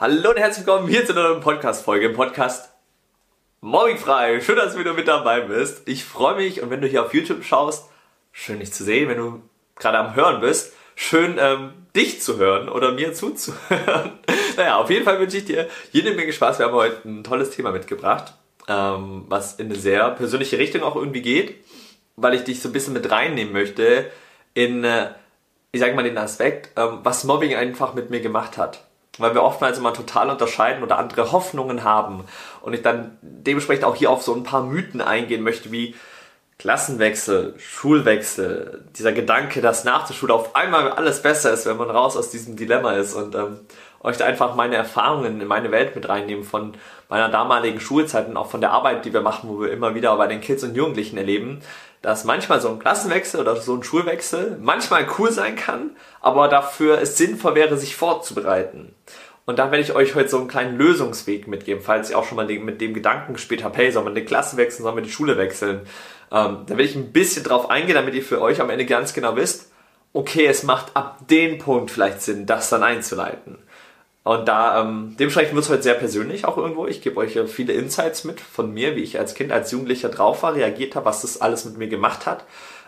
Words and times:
Hallo 0.00 0.30
und 0.30 0.38
herzlich 0.38 0.66
willkommen 0.66 0.88
hier 0.88 1.04
zu 1.04 1.12
einer 1.12 1.28
neuen 1.28 1.42
Podcast-Folge 1.42 2.06
im 2.06 2.14
Podcast 2.14 2.70
Mobbingfrei. 3.60 4.40
Schön, 4.40 4.56
dass 4.56 4.72
du 4.72 4.78
wieder 4.78 4.94
mit 4.94 5.06
dabei 5.06 5.42
bist. 5.42 5.86
Ich 5.86 6.06
freue 6.06 6.36
mich 6.36 6.62
und 6.62 6.70
wenn 6.70 6.80
du 6.80 6.88
hier 6.88 7.04
auf 7.04 7.12
YouTube 7.12 7.44
schaust, 7.44 7.84
schön 8.32 8.60
dich 8.60 8.72
zu 8.72 8.82
sehen. 8.82 9.10
Wenn 9.10 9.18
du 9.18 9.42
gerade 9.76 9.98
am 9.98 10.14
Hören 10.14 10.40
bist, 10.40 10.72
schön 10.94 11.36
ähm, 11.38 11.74
dich 11.94 12.22
zu 12.22 12.38
hören 12.38 12.70
oder 12.70 12.92
mir 12.92 13.12
zuzuhören. 13.12 14.12
naja, 14.56 14.78
auf 14.78 14.88
jeden 14.88 15.04
Fall 15.04 15.20
wünsche 15.20 15.36
ich 15.36 15.44
dir 15.44 15.68
jede 15.92 16.14
Menge 16.14 16.32
Spaß. 16.32 16.58
Wir 16.60 16.64
haben 16.64 16.74
heute 16.74 17.06
ein 17.06 17.22
tolles 17.22 17.50
Thema 17.50 17.70
mitgebracht, 17.70 18.32
ähm, 18.68 19.26
was 19.28 19.56
in 19.56 19.66
eine 19.66 19.76
sehr 19.76 20.08
persönliche 20.12 20.56
Richtung 20.56 20.82
auch 20.82 20.96
irgendwie 20.96 21.20
geht, 21.20 21.62
weil 22.16 22.32
ich 22.32 22.44
dich 22.44 22.62
so 22.62 22.70
ein 22.70 22.72
bisschen 22.72 22.94
mit 22.94 23.10
reinnehmen 23.10 23.52
möchte 23.52 24.10
in, 24.54 24.82
äh, 24.82 25.10
ich 25.72 25.80
sage 25.80 25.94
mal, 25.94 26.04
den 26.04 26.16
Aspekt, 26.16 26.70
ähm, 26.78 27.00
was 27.02 27.24
Mobbing 27.24 27.54
einfach 27.54 27.92
mit 27.92 28.08
mir 28.08 28.20
gemacht 28.20 28.56
hat 28.56 28.82
weil 29.18 29.34
wir 29.34 29.42
oftmals 29.42 29.78
immer 29.78 29.92
total 29.92 30.30
unterscheiden 30.30 30.82
oder 30.82 30.98
andere 30.98 31.32
Hoffnungen 31.32 31.84
haben 31.84 32.24
und 32.62 32.74
ich 32.74 32.82
dann 32.82 33.18
dementsprechend 33.22 33.84
auch 33.84 33.96
hier 33.96 34.10
auf 34.10 34.22
so 34.22 34.34
ein 34.34 34.44
paar 34.44 34.62
Mythen 34.62 35.00
eingehen 35.00 35.42
möchte, 35.42 35.72
wie 35.72 35.94
Klassenwechsel, 36.58 37.54
Schulwechsel, 37.58 38.84
dieser 38.98 39.12
Gedanke, 39.12 39.62
dass 39.62 39.84
nach 39.84 40.06
der 40.06 40.12
Schule 40.12 40.34
auf 40.34 40.54
einmal 40.54 40.92
alles 40.92 41.22
besser 41.22 41.52
ist, 41.52 41.64
wenn 41.64 41.78
man 41.78 41.90
raus 41.90 42.18
aus 42.18 42.30
diesem 42.30 42.56
Dilemma 42.56 42.92
ist 42.92 43.14
und 43.14 43.34
ähm, 43.34 43.60
euch 44.02 44.16
da 44.16 44.24
einfach 44.24 44.54
meine 44.54 44.76
Erfahrungen 44.76 45.40
in 45.40 45.46
meine 45.46 45.70
Welt 45.70 45.94
mit 45.94 46.08
reinnehmen 46.08 46.44
von 46.44 46.74
meiner 47.08 47.28
damaligen 47.28 47.80
Schulzeit 47.80 48.28
und 48.28 48.36
auch 48.36 48.50
von 48.50 48.60
der 48.60 48.70
Arbeit, 48.70 49.04
die 49.04 49.12
wir 49.12 49.20
machen, 49.20 49.50
wo 49.50 49.60
wir 49.60 49.72
immer 49.72 49.94
wieder 49.94 50.16
bei 50.16 50.26
den 50.26 50.40
Kids 50.40 50.64
und 50.64 50.74
Jugendlichen 50.74 51.18
erleben, 51.18 51.60
dass 52.02 52.24
manchmal 52.24 52.60
so 52.60 52.70
ein 52.70 52.78
Klassenwechsel 52.78 53.40
oder 53.40 53.56
so 53.56 53.74
ein 53.74 53.82
Schulwechsel 53.82 54.58
manchmal 54.60 55.06
cool 55.18 55.30
sein 55.30 55.54
kann, 55.54 55.96
aber 56.20 56.48
dafür 56.48 57.00
es 57.00 57.18
sinnvoll 57.18 57.54
wäre, 57.54 57.76
sich 57.76 57.94
vorzubereiten. 57.94 58.94
Und 59.44 59.58
da 59.58 59.70
werde 59.70 59.82
ich 59.82 59.94
euch 59.94 60.14
heute 60.14 60.28
so 60.28 60.38
einen 60.38 60.48
kleinen 60.48 60.78
Lösungsweg 60.78 61.48
mitgeben, 61.48 61.82
falls 61.82 62.10
ihr 62.10 62.18
auch 62.18 62.24
schon 62.24 62.36
mal 62.36 62.46
mit 62.46 62.80
dem 62.80 62.94
Gedanken 62.94 63.34
gespielt 63.34 63.64
habt, 63.64 63.76
hey, 63.76 63.90
soll 63.90 64.04
man 64.04 64.14
die 64.14 64.24
Klasse 64.24 64.56
wechseln, 64.56 64.84
soll 64.84 64.94
man 64.94 65.04
die 65.04 65.10
Schule 65.10 65.36
wechseln? 65.36 65.80
Ähm, 66.30 66.58
da 66.66 66.76
will 66.76 66.84
ich 66.84 66.94
ein 66.94 67.12
bisschen 67.12 67.44
drauf 67.44 67.68
eingehen, 67.68 67.96
damit 67.96 68.14
ihr 68.14 68.22
für 68.22 68.40
euch 68.40 68.60
am 68.60 68.70
Ende 68.70 68.86
ganz 68.86 69.12
genau 69.12 69.36
wisst, 69.36 69.72
okay, 70.12 70.46
es 70.46 70.62
macht 70.62 70.96
ab 70.96 71.26
dem 71.28 71.58
Punkt 71.58 71.90
vielleicht 71.90 72.22
Sinn, 72.22 72.46
das 72.46 72.70
dann 72.70 72.82
einzuleiten. 72.82 73.58
Und 74.22 74.46
da, 74.48 74.82
ähm, 74.82 75.16
dementsprechend 75.18 75.54
wird 75.54 75.64
es 75.64 75.70
heute 75.70 75.82
sehr 75.82 75.94
persönlich 75.94 76.44
auch 76.44 76.58
irgendwo. 76.58 76.86
Ich 76.86 77.00
gebe 77.00 77.16
euch 77.16 77.38
viele 77.48 77.72
Insights 77.72 78.24
mit 78.24 78.40
von 78.40 78.72
mir, 78.72 78.94
wie 78.94 79.02
ich 79.02 79.18
als 79.18 79.34
Kind, 79.34 79.50
als 79.50 79.70
Jugendlicher 79.70 80.10
drauf 80.10 80.42
war, 80.42 80.54
reagiert 80.54 80.94
habe, 80.94 81.06
was 81.06 81.22
das 81.22 81.40
alles 81.40 81.64
mit 81.64 81.78
mir 81.78 81.88
gemacht 81.88 82.26
hat. 82.26 82.44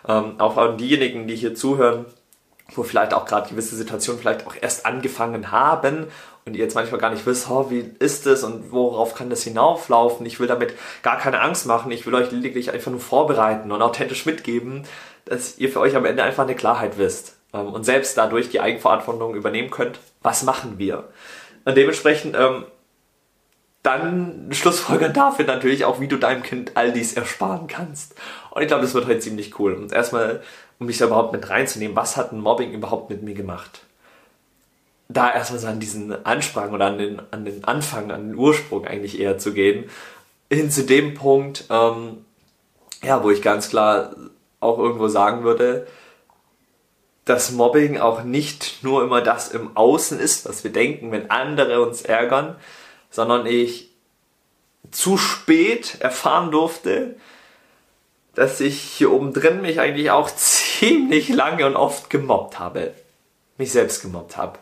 Ähm, 0.07 0.39
auch 0.39 0.57
an 0.57 0.77
diejenigen, 0.77 1.27
die 1.27 1.35
hier 1.35 1.55
zuhören, 1.55 2.05
wo 2.75 2.83
vielleicht 2.83 3.13
auch 3.13 3.25
gerade 3.25 3.49
gewisse 3.49 3.75
Situationen 3.75 4.21
vielleicht 4.21 4.45
auch 4.45 4.55
erst 4.61 4.85
angefangen 4.85 5.51
haben 5.51 6.07
und 6.45 6.55
ihr 6.55 6.63
jetzt 6.63 6.75
manchmal 6.75 6.99
gar 6.99 7.09
nicht 7.09 7.25
wisst, 7.25 7.49
oh, 7.49 7.69
wie 7.69 7.91
ist 7.99 8.27
es 8.27 8.43
und 8.43 8.71
worauf 8.71 9.15
kann 9.15 9.29
das 9.29 9.43
hinauflaufen. 9.43 10.25
Ich 10.25 10.39
will 10.39 10.47
damit 10.47 10.75
gar 11.01 11.17
keine 11.17 11.41
Angst 11.41 11.65
machen. 11.65 11.91
Ich 11.91 12.05
will 12.05 12.13
euch 12.13 12.31
lediglich 12.31 12.71
einfach 12.71 12.91
nur 12.91 12.99
vorbereiten 12.99 13.71
und 13.71 13.81
authentisch 13.81 14.25
mitgeben, 14.25 14.83
dass 15.25 15.57
ihr 15.57 15.69
für 15.69 15.79
euch 15.79 15.95
am 15.95 16.05
Ende 16.05 16.23
einfach 16.23 16.43
eine 16.43 16.55
Klarheit 16.55 16.97
wisst 16.97 17.32
ähm, 17.53 17.67
und 17.67 17.83
selbst 17.83 18.17
dadurch 18.17 18.49
die 18.49 18.59
Eigenverantwortung 18.59 19.35
übernehmen 19.35 19.69
könnt. 19.69 19.99
Was 20.21 20.43
machen 20.43 20.77
wir? 20.77 21.09
Und 21.65 21.77
dementsprechend 21.77 22.35
ähm, 22.37 22.65
dann 23.83 24.49
schlussfolgern 24.51 25.13
dafür 25.13 25.45
natürlich 25.45 25.85
auch, 25.85 25.99
wie 25.99 26.07
du 26.07 26.17
deinem 26.17 26.43
Kind 26.43 26.75
all 26.75 26.91
dies 26.91 27.13
ersparen 27.13 27.67
kannst. 27.67 28.15
Und 28.51 28.61
ich 28.61 28.67
glaube, 28.67 28.83
das 28.83 28.93
wird 28.93 29.05
heute 29.05 29.19
ziemlich 29.19 29.59
cool. 29.59 29.73
Und 29.73 29.91
erstmal, 29.91 30.41
um 30.79 30.87
mich 30.87 30.97
da 30.97 31.05
überhaupt 31.05 31.33
mit 31.33 31.49
reinzunehmen, 31.49 31.95
was 31.95 32.17
hat 32.17 32.31
ein 32.31 32.39
Mobbing 32.39 32.71
überhaupt 32.71 33.09
mit 33.09 33.21
mir 33.21 33.35
gemacht? 33.35 33.81
Da 35.09 35.31
erstmal 35.31 35.59
so 35.59 35.67
an 35.67 35.79
diesen 35.79 36.25
Ansprang 36.25 36.73
oder 36.73 36.87
an 36.87 36.97
den, 36.97 37.21
an 37.31 37.45
den 37.45 37.63
Anfang, 37.65 38.11
an 38.11 38.29
den 38.29 38.35
Ursprung 38.35 38.87
eigentlich 38.87 39.19
eher 39.19 39.37
zu 39.37 39.53
gehen, 39.53 39.89
hin 40.49 40.71
zu 40.71 40.85
dem 40.85 41.13
Punkt, 41.13 41.65
ähm, 41.69 42.25
ja, 43.03 43.23
wo 43.23 43.29
ich 43.29 43.41
ganz 43.41 43.69
klar 43.69 44.15
auch 44.59 44.79
irgendwo 44.79 45.09
sagen 45.09 45.43
würde, 45.43 45.87
dass 47.25 47.51
Mobbing 47.51 47.97
auch 47.97 48.23
nicht 48.23 48.83
nur 48.83 49.03
immer 49.03 49.21
das 49.21 49.49
im 49.49 49.75
Außen 49.77 50.19
ist, 50.19 50.47
was 50.47 50.63
wir 50.63 50.71
denken, 50.71 51.11
wenn 51.11 51.31
andere 51.31 51.81
uns 51.81 52.01
ärgern, 52.01 52.55
sondern 53.09 53.45
ich 53.45 53.89
zu 54.91 55.17
spät 55.17 55.97
erfahren 56.01 56.51
durfte, 56.51 57.15
dass 58.35 58.59
ich 58.59 58.81
hier 58.81 59.11
oben 59.11 59.33
drin 59.33 59.61
mich 59.61 59.79
eigentlich 59.79 60.11
auch 60.11 60.29
ziemlich 60.35 61.29
lange 61.29 61.65
und 61.65 61.75
oft 61.75 62.09
gemobbt 62.09 62.59
habe. 62.59 62.93
Mich 63.57 63.71
selbst 63.71 64.01
gemobbt 64.01 64.35
habe. 64.35 64.59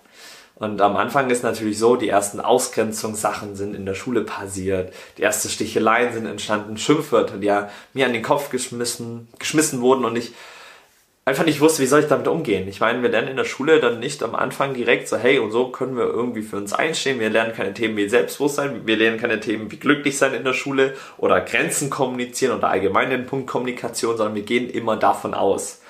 Und 0.56 0.80
am 0.80 0.96
Anfang 0.96 1.32
ist 1.32 1.42
natürlich 1.44 1.80
so, 1.80 1.96
die 1.96 2.10
ersten 2.10 2.40
Ausgrenzungssachen 2.40 3.56
sind 3.56 3.74
in 3.74 3.88
der 3.88 3.96
Schule 3.96 4.22
passiert, 4.22 4.94
die 5.18 5.24
ersten 5.24 5.50
Sticheleien 5.50 6.14
sind 6.14 6.28
entstanden, 6.28 6.78
Schimpfwörter, 6.78 7.38
die 7.38 7.48
ja 7.48 7.72
mir 7.94 8.06
an 8.06 8.14
den 8.14 8.22
Kopf 8.22 8.52
geschmissen, 8.52 9.28
geschmissen 9.40 9.82
wurden 9.82 10.06
und 10.06 10.16
ich 10.16 10.34
einfach 11.26 11.46
nicht 11.46 11.62
wusste, 11.62 11.82
wie 11.82 11.88
soll 11.88 12.02
ich 12.02 12.08
damit 12.08 12.28
umgehen. 12.28 12.68
Ich 12.68 12.80
meine, 12.80 13.02
wir 13.02 13.10
lernen 13.10 13.30
in 13.30 13.38
der 13.38 13.46
Schule 13.46 13.80
dann 13.80 14.00
nicht 14.00 14.24
am 14.24 14.36
Anfang 14.36 14.74
direkt 14.74 15.08
so, 15.08 15.18
hey, 15.18 15.40
und 15.40 15.52
so 15.52 15.70
können 15.70 15.96
wir 15.96 16.06
irgendwie 16.06 16.42
für 16.42 16.58
uns 16.58 16.74
einstehen. 16.74 17.20
Wir 17.20 17.30
lernen 17.30 17.54
keine 17.54 17.74
Themen 17.74 17.96
wie 17.96 18.10
Selbstbewusstsein, 18.10 18.88
wir 18.88 18.98
lernen 18.98 19.20
keine 19.20 19.40
Themen 19.40 19.72
wie 19.72 19.78
glücklich 19.78 20.18
sein 20.18 20.34
in 20.34 20.44
der 20.44 20.54
Schule 20.54 20.96
oder 21.18 21.42
Grenzen 21.42 21.90
kommunizieren 21.90 22.58
oder 22.58 22.70
allgemein 22.70 23.12
den 23.12 23.28
Punkt 23.28 23.48
Kommunikation, 23.48 24.18
sondern 24.18 24.36
wir 24.36 24.44
gehen 24.44 24.70
immer 24.70 24.98
davon 24.98 25.34
aus. 25.34 25.82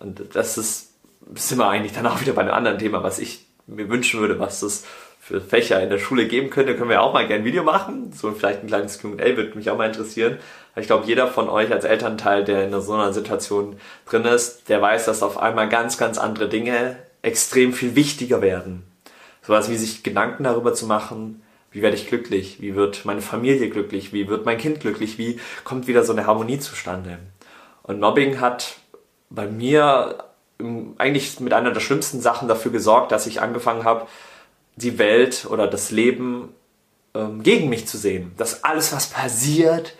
Und 0.00 0.34
das 0.34 0.58
ist, 0.58 0.94
sind 1.34 1.58
wir 1.58 1.68
eigentlich 1.68 1.92
dann 1.92 2.06
auch 2.06 2.20
wieder 2.20 2.32
bei 2.32 2.42
einem 2.42 2.54
anderen 2.54 2.78
Thema, 2.78 3.04
was 3.04 3.20
ich 3.20 3.46
mir 3.66 3.88
wünschen 3.88 4.20
würde, 4.20 4.40
was 4.40 4.60
das 4.60 4.84
für 5.24 5.40
Fächer 5.40 5.80
in 5.80 5.88
der 5.88 6.00
Schule 6.00 6.26
geben 6.26 6.50
könnte, 6.50 6.76
können 6.76 6.90
wir 6.90 7.00
auch 7.00 7.14
mal 7.14 7.28
gerne 7.28 7.42
ein 7.42 7.46
Video 7.46 7.62
machen. 7.62 8.12
So 8.12 8.32
vielleicht 8.32 8.64
ein 8.64 8.66
kleines 8.66 9.00
Q&A 9.00 9.36
würde 9.36 9.52
mich 9.54 9.70
auch 9.70 9.78
mal 9.78 9.86
interessieren. 9.86 10.38
Ich 10.74 10.88
glaube, 10.88 11.06
jeder 11.06 11.28
von 11.28 11.48
euch 11.48 11.70
als 11.70 11.84
Elternteil, 11.84 12.42
der 12.42 12.66
in 12.66 12.80
so 12.80 12.92
einer 12.92 13.12
Situation 13.12 13.76
drin 14.04 14.24
ist, 14.24 14.68
der 14.68 14.82
weiß, 14.82 15.04
dass 15.04 15.22
auf 15.22 15.38
einmal 15.38 15.68
ganz, 15.68 15.96
ganz 15.96 16.18
andere 16.18 16.48
Dinge 16.48 16.96
extrem 17.22 17.72
viel 17.72 17.94
wichtiger 17.94 18.42
werden. 18.42 18.82
Sowas 19.42 19.70
wie 19.70 19.76
sich 19.76 20.02
Gedanken 20.02 20.42
darüber 20.42 20.74
zu 20.74 20.86
machen, 20.86 21.40
wie 21.70 21.82
werde 21.82 21.96
ich 21.96 22.08
glücklich, 22.08 22.60
wie 22.60 22.74
wird 22.74 23.04
meine 23.04 23.22
Familie 23.22 23.70
glücklich, 23.70 24.12
wie 24.12 24.26
wird 24.26 24.44
mein 24.44 24.58
Kind 24.58 24.80
glücklich, 24.80 25.18
wie 25.18 25.38
kommt 25.62 25.86
wieder 25.86 26.02
so 26.02 26.12
eine 26.12 26.26
Harmonie 26.26 26.58
zustande. 26.58 27.18
Und 27.84 28.00
Mobbing 28.00 28.40
hat 28.40 28.74
bei 29.30 29.46
mir 29.46 30.18
eigentlich 30.98 31.38
mit 31.38 31.52
einer 31.52 31.70
der 31.70 31.80
schlimmsten 31.80 32.20
Sachen 32.20 32.48
dafür 32.48 32.72
gesorgt, 32.72 33.12
dass 33.12 33.28
ich 33.28 33.40
angefangen 33.40 33.84
habe, 33.84 34.08
die 34.76 34.98
Welt 34.98 35.46
oder 35.48 35.66
das 35.66 35.90
Leben 35.90 36.54
ähm, 37.14 37.42
gegen 37.42 37.68
mich 37.68 37.86
zu 37.86 37.98
sehen. 37.98 38.32
Dass 38.36 38.64
alles, 38.64 38.92
was 38.92 39.08
passiert, 39.08 39.94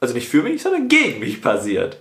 also 0.00 0.14
nicht 0.14 0.28
für 0.28 0.42
mich, 0.42 0.62
sondern 0.62 0.88
gegen 0.88 1.20
mich 1.20 1.40
passiert. 1.40 1.98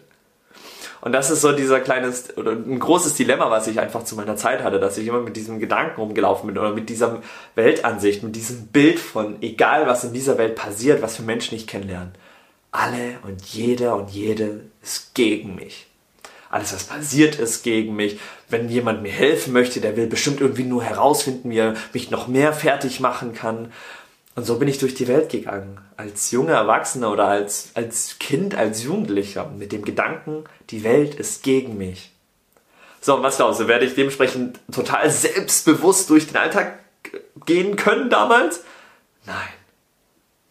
Und 1.02 1.12
das 1.12 1.30
ist 1.30 1.42
so 1.42 1.52
dieser 1.52 1.82
kleines 1.82 2.38
oder 2.38 2.52
ein 2.52 2.80
großes 2.80 3.16
Dilemma, 3.16 3.52
was 3.52 3.68
ich 3.68 3.80
einfach 3.80 4.06
zu 4.06 4.16
meiner 4.16 4.38
Zeit 4.38 4.64
hatte, 4.64 4.80
dass 4.80 4.98
ich 4.98 5.06
immer 5.06 5.20
mit 5.20 5.36
diesem 5.36 5.60
Gedanken 5.60 6.00
rumgelaufen 6.00 6.48
bin 6.48 6.58
oder 6.58 6.72
mit 6.72 6.88
dieser 6.90 7.22
Weltansicht, 7.56 8.24
mit 8.24 8.38
diesem 8.38 8.68
Bild 8.68 9.00
von 9.00 9.42
egal 9.42 9.86
was 9.86 10.06
in 10.06 10.14
dieser 10.14 10.38
Welt 10.38 10.56
passiert, 10.56 11.02
was 11.02 11.20
wir 11.20 11.26
Menschen 11.26 11.56
nicht 11.56 11.68
kennenlernen. 11.68 12.14
Alle 12.72 13.18
und 13.28 13.42
jeder 13.44 13.98
und 13.98 14.12
jede 14.12 14.62
ist 14.82 15.14
gegen 15.14 15.56
mich 15.56 15.88
alles, 16.54 16.72
was 16.72 16.84
passiert 16.84 17.40
ist 17.40 17.64
gegen 17.64 17.96
mich. 17.96 18.20
Wenn 18.54 18.70
jemand 18.70 19.02
mir 19.02 19.12
helfen 19.12 19.52
möchte, 19.52 19.82
der 19.82 19.98
will 19.98 20.06
bestimmt 20.06 20.40
irgendwie 20.40 20.64
nur 20.64 20.84
herausfinden, 20.84 21.50
wie 21.50 21.58
er 21.58 21.74
mich 21.92 22.12
noch 22.12 22.28
mehr 22.28 22.54
fertig 22.54 23.00
machen 23.00 23.34
kann. 23.34 23.74
Und 24.36 24.46
so 24.46 24.60
bin 24.60 24.68
ich 24.68 24.78
durch 24.78 24.94
die 24.94 25.08
Welt 25.08 25.30
gegangen, 25.30 25.80
als 25.98 26.30
junger 26.30 26.54
Erwachsener 26.54 27.12
oder 27.12 27.26
als, 27.28 27.72
als 27.74 28.20
Kind, 28.20 28.54
als 28.54 28.84
Jugendlicher, 28.84 29.50
mit 29.58 29.72
dem 29.72 29.84
Gedanken, 29.84 30.44
die 30.70 30.84
Welt 30.84 31.16
ist 31.16 31.42
gegen 31.42 31.80
mich. 31.80 32.12
So, 33.02 33.16
und 33.16 33.24
was 33.24 33.38
glaubst 33.38 33.60
du, 33.60 33.68
werde 33.68 33.86
ich 33.86 33.96
dementsprechend 33.96 34.60
total 34.72 35.10
selbstbewusst 35.10 36.12
durch 36.12 36.28
den 36.28 36.38
Alltag 36.38 36.78
gehen 37.48 37.76
können 37.76 38.12
damals? 38.12 38.64
Nein. 39.26 39.50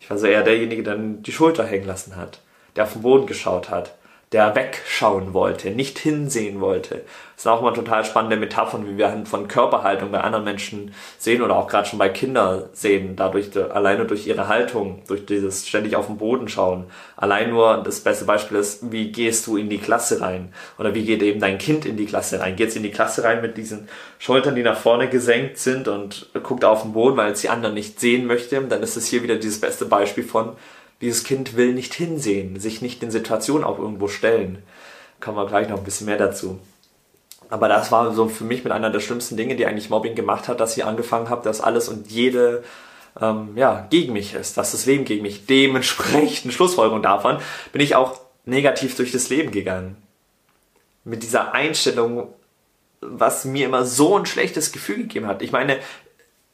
Ich 0.01 0.11
war 0.11 0.19
so 0.19 0.27
eher 0.27 0.43
derjenige, 0.43 0.83
der 0.83 0.97
die 0.97 1.33
Schulter 1.33 1.65
hängen 1.65 1.87
lassen 1.87 2.17
hat, 2.17 2.41
der 2.75 2.83
auf 2.83 2.95
den 2.95 3.03
Boden 3.03 3.29
geschaut 3.29 3.71
hat, 3.71 3.95
der 4.33 4.55
wegschauen 4.55 5.35
wollte, 5.35 5.71
nicht 5.71 5.99
hinsehen 5.99 6.61
wollte. 6.61 7.03
Das 7.35 7.45
sind 7.45 7.53
auch 7.53 7.63
mal 7.63 7.73
total 7.73 8.05
spannende 8.05 8.37
Metaphern, 8.37 8.87
wie 8.87 8.97
wir 8.97 9.25
von 9.27 9.49
Körperhaltung 9.49 10.11
bei 10.11 10.21
anderen 10.21 10.45
Menschen 10.45 10.95
sehen 11.19 11.43
oder 11.43 11.57
auch 11.57 11.67
gerade 11.67 11.89
schon 11.89 11.99
bei 11.99 12.09
Kindern 12.09 12.65
sehen, 12.73 13.17
dadurch 13.17 13.51
alleine 13.57 14.07
durch 14.07 14.27
ihre 14.27 14.49
Haltung, 14.49 15.03
durch 15.09 15.27
dieses 15.27 15.69
ständig 15.69 15.97
auf 15.97 16.07
den 16.07 16.19
Boden 16.19 16.49
schauen. 16.49 16.85
Allein 17.17 17.51
nur 17.51 17.83
das 17.83 18.01
beste 18.01 18.25
Beispiel 18.25 18.59
ist, 18.59 18.91
wie 18.93 19.13
gehst 19.13 19.47
du 19.47 19.57
in 19.57 19.69
die 19.69 19.79
Klasse 19.79 20.21
rein 20.21 20.53
oder 20.79 20.95
wie 20.95 21.05
geht 21.05 21.23
eben 21.23 21.41
dein 21.41 21.59
Kind 21.59 21.85
in 21.85 21.97
die 21.97 22.07
Klasse 22.07 22.41
rein? 22.41 22.57
Geht 22.57 22.69
es 22.69 22.77
in 22.77 22.85
die 22.85 22.91
Klasse 22.91 23.25
rein 23.25 23.43
mit 23.43 23.57
diesen 23.57 23.89
Schultern, 24.19 24.55
die 24.55 24.63
nach 24.63 24.79
vorne 24.79 25.09
gesenkt 25.09 25.59
sind 25.59 25.89
und 25.89 26.29
guckt 26.43 26.65
auf 26.65 26.83
den 26.83 26.93
Boden, 26.93 27.17
weil 27.17 27.33
es 27.33 27.41
die 27.41 27.49
anderen 27.49 27.75
nicht 27.75 28.01
sehen 28.01 28.27
möchte? 28.27 28.61
Dann 28.63 28.83
ist 28.83 28.97
es 28.97 29.09
hier 29.09 29.23
wieder 29.23 29.37
dieses 29.37 29.61
beste 29.61 29.85
Beispiel 29.85 30.25
von 30.25 30.57
dieses 31.03 31.25
Kind 31.25 31.57
will 31.57 31.75
nicht 31.75 31.93
hinsehen, 31.93 32.59
sich 32.59 32.81
nicht 32.81 33.03
in 33.03 33.11
Situationen 33.11 33.65
auch 33.65 33.79
irgendwo 33.79 34.09
stellen. 34.09 34.63
Kommen 35.21 35.37
wir 35.37 35.47
gleich 35.47 35.69
noch 35.69 35.79
ein 35.79 35.85
bisschen 35.85 36.07
mehr 36.07 36.17
dazu. 36.17 36.59
Aber 37.51 37.69
das 37.69 37.93
war 37.93 38.15
so 38.15 38.29
für 38.29 38.45
mich 38.45 38.65
mit 38.65 38.73
einer 38.73 38.89
der 38.89 39.01
schlimmsten 39.01 39.37
Dinge, 39.37 39.57
die 39.57 39.67
eigentlich 39.67 39.91
Mobbing 39.91 40.15
gemacht 40.15 40.49
hat, 40.49 40.61
dass 40.61 40.77
ich 40.77 40.85
angefangen 40.85 41.29
habe, 41.29 41.45
dass 41.45 41.61
alles 41.61 41.89
und 41.89 42.11
jede 42.11 42.65
ähm, 43.21 43.51
ja, 43.57 43.87
gegen 43.91 44.15
mich 44.15 44.33
ist, 44.35 44.57
dass 44.57 44.73
das 44.73 44.87
Leben 44.87 45.05
gegen 45.05 45.23
mich. 45.23 45.45
Dementsprechend, 45.47 46.53
Schlussfolgerung 46.55 47.03
davon, 47.03 47.39
bin 47.73 47.83
ich 47.83 47.95
auch 47.95 48.19
negativ 48.45 48.97
durch 48.97 49.13
das 49.13 49.29
Leben 49.29 49.51
gegangen. 49.51 49.97
Mit 51.05 51.23
dieser 51.23 51.53
Einstellung, 51.53 52.29
was 53.01 53.45
mir 53.45 53.67
immer 53.67 53.85
so 53.85 54.17
ein 54.17 54.27
schlechtes 54.27 54.73
Gefühl 54.73 54.99
gegeben 54.99 55.27
hat. 55.27 55.43
Ich 55.43 55.53
meine, 55.53 55.79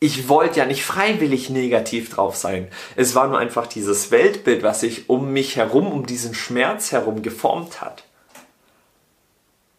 ich 0.01 0.29
wollte 0.29 0.61
ja 0.61 0.67
nicht 0.67 0.85
freiwillig 0.85 1.51
negativ 1.51 2.11
drauf 2.11 2.37
sein. 2.37 2.69
Es 2.95 3.15
war 3.15 3.27
nur 3.27 3.39
einfach 3.39 3.67
dieses 3.67 4.11
Weltbild, 4.11 4.63
was 4.63 4.81
sich 4.81 5.09
um 5.09 5.33
mich 5.33 5.57
herum, 5.57 5.91
um 5.93 6.07
diesen 6.07 6.35
Schmerz 6.35 6.93
herum 6.93 7.23
geformt 7.23 7.81
hat. 7.81 8.05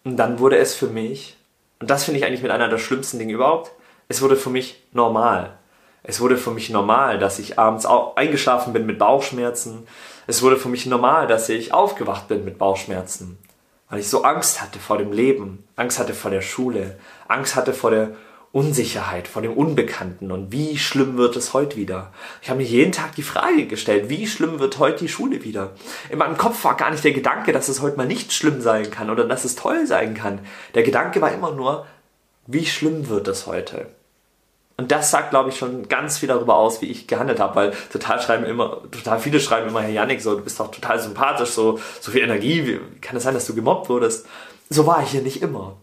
Und 0.03 0.17
dann 0.17 0.39
wurde 0.39 0.57
es 0.57 0.75
für 0.75 0.87
mich, 0.87 1.37
und 1.79 1.89
das 1.89 2.03
finde 2.03 2.19
ich 2.19 2.25
eigentlich 2.25 2.41
mit 2.41 2.51
einer 2.51 2.67
der 2.67 2.79
schlimmsten 2.79 3.19
Dinge 3.19 3.33
überhaupt, 3.33 3.71
es 4.09 4.21
wurde 4.21 4.35
für 4.35 4.49
mich 4.49 4.83
normal. 4.91 5.57
Es 6.03 6.19
wurde 6.19 6.37
für 6.37 6.51
mich 6.51 6.69
normal, 6.69 7.19
dass 7.19 7.39
ich 7.39 7.59
abends 7.59 7.85
eingeschlafen 7.85 8.73
bin 8.73 8.85
mit 8.85 8.97
Bauchschmerzen. 8.97 9.87
Es 10.27 10.41
wurde 10.41 10.57
für 10.57 10.69
mich 10.69 10.85
normal, 10.85 11.27
dass 11.27 11.47
ich 11.49 11.73
aufgewacht 11.73 12.27
bin 12.27 12.43
mit 12.43 12.57
Bauchschmerzen. 12.57 13.37
Weil 13.89 13.99
ich 13.99 14.09
so 14.09 14.23
Angst 14.23 14.61
hatte 14.61 14.79
vor 14.79 14.97
dem 14.97 15.11
Leben, 15.11 15.67
Angst 15.75 15.99
hatte 15.99 16.13
vor 16.13 16.31
der 16.31 16.41
Schule, 16.41 16.97
Angst 17.27 17.55
hatte 17.55 17.73
vor 17.73 17.91
der 17.91 18.11
Unsicherheit, 18.51 19.27
vor 19.27 19.43
dem 19.43 19.53
Unbekannten 19.53 20.31
und 20.31 20.51
wie 20.51 20.79
schlimm 20.79 21.17
wird 21.17 21.35
es 21.35 21.53
heute 21.53 21.75
wieder? 21.75 22.11
Ich 22.41 22.49
habe 22.49 22.59
mir 22.59 22.65
jeden 22.65 22.91
Tag 22.91 23.13
die 23.13 23.21
Frage 23.21 23.67
gestellt, 23.67 24.09
wie 24.09 24.25
schlimm 24.25 24.59
wird 24.59 24.79
heute 24.79 24.99
die 24.99 25.07
Schule 25.07 25.43
wieder? 25.43 25.71
In 26.09 26.17
meinem 26.17 26.37
Kopf 26.37 26.63
war 26.63 26.75
gar 26.75 26.89
nicht 26.89 27.03
der 27.03 27.11
Gedanke, 27.11 27.51
dass 27.51 27.69
es 27.69 27.81
heute 27.81 27.97
mal 27.97 28.07
nicht 28.07 28.33
schlimm 28.33 28.61
sein 28.61 28.89
kann 28.89 29.11
oder 29.11 29.25
dass 29.25 29.45
es 29.45 29.55
toll 29.55 29.85
sein 29.85 30.15
kann. 30.15 30.39
Der 30.73 30.81
Gedanke 30.81 31.21
war 31.21 31.31
immer 31.31 31.51
nur, 31.51 31.85
wie 32.47 32.65
schlimm 32.65 33.07
wird 33.07 33.27
es 33.27 33.45
heute? 33.45 33.85
Und 34.77 34.91
das 34.91 35.11
sagt, 35.11 35.29
glaube 35.29 35.49
ich, 35.49 35.57
schon 35.57 35.87
ganz 35.87 36.17
viel 36.17 36.29
darüber 36.29 36.55
aus, 36.55 36.81
wie 36.81 36.87
ich 36.87 37.05
gehandelt 37.05 37.39
habe, 37.39 37.55
weil 37.55 37.73
total 37.91 38.19
schreiben 38.19 38.45
immer, 38.45 38.81
total 38.89 39.19
viele 39.19 39.41
schreiben 39.41 39.69
immer, 39.69 39.81
Herr 39.81 39.89
Janik, 39.89 40.21
so, 40.21 40.35
du 40.35 40.41
bist 40.41 40.59
doch 40.59 40.71
total 40.71 40.99
sympathisch, 40.99 41.49
so, 41.49 41.79
so 41.99 42.11
viel 42.11 42.21
Energie, 42.21 42.65
wie 42.65 42.79
kann 43.01 43.17
es 43.17 43.23
sein, 43.23 43.33
dass 43.35 43.45
du 43.45 43.53
gemobbt 43.53 43.89
wurdest? 43.89 44.25
So 44.69 44.87
war 44.87 45.03
ich 45.03 45.09
hier 45.09 45.21
nicht 45.21 45.41
immer. 45.43 45.75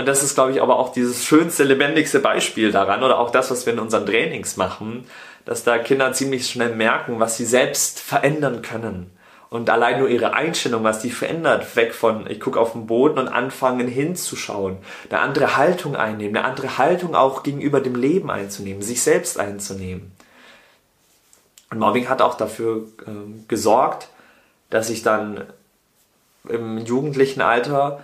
Und 0.00 0.06
das 0.06 0.22
ist, 0.22 0.34
glaube 0.34 0.52
ich, 0.52 0.62
aber 0.62 0.78
auch 0.78 0.94
dieses 0.94 1.26
schönste, 1.26 1.62
lebendigste 1.62 2.20
Beispiel 2.20 2.72
daran 2.72 3.02
oder 3.02 3.18
auch 3.18 3.28
das, 3.28 3.50
was 3.50 3.66
wir 3.66 3.74
in 3.74 3.78
unseren 3.78 4.06
Trainings 4.06 4.56
machen, 4.56 5.04
dass 5.44 5.62
da 5.62 5.76
Kinder 5.76 6.14
ziemlich 6.14 6.48
schnell 6.48 6.74
merken, 6.74 7.20
was 7.20 7.36
sie 7.36 7.44
selbst 7.44 8.00
verändern 8.00 8.62
können 8.62 9.10
und 9.50 9.68
allein 9.68 9.98
nur 9.98 10.08
ihre 10.08 10.32
Einstellung, 10.32 10.84
was 10.84 11.00
die 11.00 11.10
verändert, 11.10 11.76
weg 11.76 11.92
von 11.92 12.26
ich 12.30 12.40
gucke 12.40 12.58
auf 12.58 12.72
den 12.72 12.86
Boden 12.86 13.18
und 13.18 13.28
anfangen 13.28 13.88
hinzuschauen, 13.88 14.78
eine 15.10 15.18
andere 15.20 15.58
Haltung 15.58 15.96
einnehmen, 15.96 16.34
eine 16.34 16.46
andere 16.46 16.78
Haltung 16.78 17.14
auch 17.14 17.42
gegenüber 17.42 17.82
dem 17.82 17.94
Leben 17.94 18.30
einzunehmen, 18.30 18.80
sich 18.80 19.02
selbst 19.02 19.38
einzunehmen. 19.38 20.12
Und 21.70 21.78
Mobbing 21.78 22.08
hat 22.08 22.22
auch 22.22 22.38
dafür 22.38 22.86
äh, 23.06 23.10
gesorgt, 23.48 24.08
dass 24.70 24.88
ich 24.88 25.02
dann 25.02 25.44
im 26.48 26.78
jugendlichen 26.78 27.42
Alter, 27.42 28.00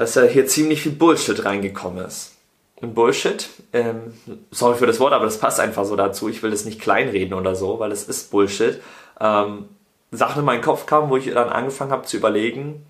dass 0.00 0.14
da 0.14 0.22
hier 0.22 0.46
ziemlich 0.46 0.80
viel 0.80 0.92
Bullshit 0.92 1.44
reingekommen 1.44 2.06
ist. 2.06 2.32
Und 2.76 2.94
Bullshit, 2.94 3.50
ähm, 3.74 4.14
sorry 4.50 4.78
für 4.78 4.86
das 4.86 4.98
Wort, 4.98 5.12
aber 5.12 5.26
das 5.26 5.36
passt 5.36 5.60
einfach 5.60 5.84
so 5.84 5.94
dazu. 5.94 6.30
Ich 6.30 6.42
will 6.42 6.50
das 6.50 6.64
nicht 6.64 6.80
kleinreden 6.80 7.34
oder 7.34 7.54
so, 7.54 7.78
weil 7.80 7.92
es 7.92 8.04
ist 8.04 8.30
Bullshit. 8.30 8.80
Ähm, 9.20 9.68
Sachen 10.10 10.38
in 10.38 10.46
meinen 10.46 10.62
Kopf 10.62 10.86
kamen, 10.86 11.10
wo 11.10 11.18
ich 11.18 11.26
dann 11.26 11.50
angefangen 11.50 11.90
habe 11.90 12.06
zu 12.06 12.16
überlegen, 12.16 12.86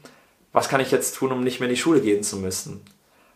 was 0.52 0.68
kann 0.68 0.80
ich 0.80 0.92
jetzt 0.92 1.16
tun, 1.16 1.32
um 1.32 1.42
nicht 1.42 1.58
mehr 1.58 1.68
in 1.68 1.74
die 1.74 1.80
Schule 1.80 2.00
gehen 2.00 2.22
zu 2.22 2.36
müssen. 2.36 2.80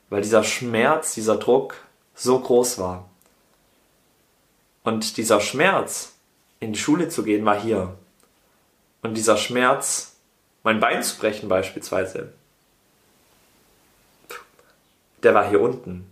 Weil 0.08 0.22
dieser 0.22 0.44
Schmerz, 0.44 1.14
dieser 1.14 1.34
Druck 1.34 1.74
so 2.14 2.38
groß 2.38 2.78
war. 2.78 3.10
Und 4.84 5.16
dieser 5.16 5.40
Schmerz, 5.40 6.12
in 6.60 6.74
die 6.74 6.78
Schule 6.78 7.08
zu 7.08 7.24
gehen, 7.24 7.44
war 7.44 7.60
hier. 7.60 7.96
Und 9.02 9.16
dieser 9.16 9.36
Schmerz, 9.36 10.14
mein 10.62 10.78
Bein 10.78 11.02
zu 11.02 11.18
brechen 11.18 11.48
beispielsweise, 11.48 12.34
der 15.24 15.34
war 15.34 15.48
hier 15.48 15.60
unten. 15.60 16.06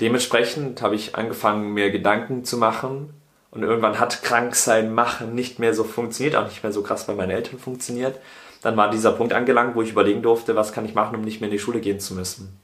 Dementsprechend 0.00 0.80
habe 0.82 0.94
ich 0.94 1.14
angefangen, 1.14 1.74
mir 1.74 1.90
Gedanken 1.90 2.44
zu 2.44 2.56
machen, 2.56 3.14
und 3.50 3.62
irgendwann 3.62 3.98
hat 3.98 4.22
krank 4.22 4.54
sein, 4.54 4.94
machen 4.94 5.34
nicht 5.34 5.58
mehr 5.58 5.74
so 5.74 5.84
funktioniert, 5.84 6.36
auch 6.36 6.46
nicht 6.46 6.62
mehr 6.62 6.72
so 6.72 6.82
krass 6.82 7.06
bei 7.06 7.14
meinen 7.14 7.30
Eltern 7.30 7.58
funktioniert. 7.58 8.18
Dann 8.62 8.76
war 8.76 8.90
dieser 8.90 9.12
Punkt 9.12 9.32
angelangt, 9.32 9.74
wo 9.74 9.82
ich 9.82 9.90
überlegen 9.90 10.22
durfte, 10.22 10.54
was 10.54 10.72
kann 10.72 10.84
ich 10.84 10.94
machen, 10.94 11.16
um 11.16 11.22
nicht 11.22 11.40
mehr 11.40 11.48
in 11.48 11.52
die 11.52 11.58
Schule 11.58 11.80
gehen 11.80 11.98
zu 11.98 12.14
müssen. 12.14 12.60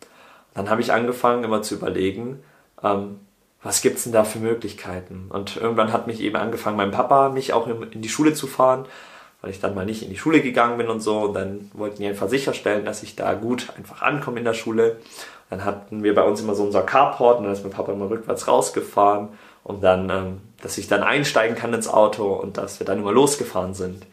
Dann 0.54 0.70
habe 0.70 0.80
ich 0.80 0.92
angefangen, 0.92 1.42
immer 1.42 1.62
zu 1.62 1.74
überlegen, 1.74 2.42
ähm, 2.82 3.20
was 3.62 3.82
gibt's 3.82 4.04
denn 4.04 4.12
da 4.12 4.22
für 4.22 4.38
Möglichkeiten? 4.38 5.26
Und 5.30 5.56
irgendwann 5.56 5.92
hat 5.92 6.06
mich 6.06 6.20
eben 6.20 6.36
angefangen, 6.36 6.76
mein 6.76 6.92
Papa 6.92 7.30
mich 7.30 7.52
auch 7.52 7.66
in 7.66 8.02
die 8.02 8.08
Schule 8.08 8.32
zu 8.32 8.46
fahren, 8.46 8.86
weil 9.42 9.50
ich 9.50 9.60
dann 9.60 9.74
mal 9.74 9.86
nicht 9.86 10.02
in 10.02 10.10
die 10.10 10.18
Schule 10.18 10.40
gegangen 10.40 10.78
bin 10.78 10.88
und 10.88 11.00
so. 11.00 11.20
Und 11.20 11.34
dann 11.34 11.70
wollten 11.74 11.98
die 11.98 12.06
einfach 12.06 12.28
sicherstellen, 12.28 12.84
dass 12.84 13.02
ich 13.02 13.16
da 13.16 13.34
gut 13.34 13.68
einfach 13.76 14.02
ankomme 14.02 14.38
in 14.38 14.44
der 14.44 14.54
Schule. 14.54 14.96
Dann 15.50 15.64
hatten 15.64 16.02
wir 16.02 16.14
bei 16.14 16.22
uns 16.22 16.40
immer 16.40 16.54
so 16.54 16.64
unser 16.64 16.82
Carport 16.82 17.38
und 17.38 17.44
dann 17.44 17.52
ist 17.52 17.62
mein 17.62 17.72
Papa 17.72 17.92
immer 17.92 18.10
rückwärts 18.10 18.48
rausgefahren 18.48 19.28
und 19.62 19.82
dann, 19.82 20.10
ähm, 20.10 20.40
dass 20.62 20.78
ich 20.78 20.88
dann 20.88 21.02
einsteigen 21.02 21.56
kann 21.56 21.74
ins 21.74 21.88
Auto 21.88 22.32
und 22.34 22.56
dass 22.56 22.80
wir 22.80 22.86
dann 22.86 22.98
immer 22.98 23.12
losgefahren 23.12 23.74
sind. 23.74 24.04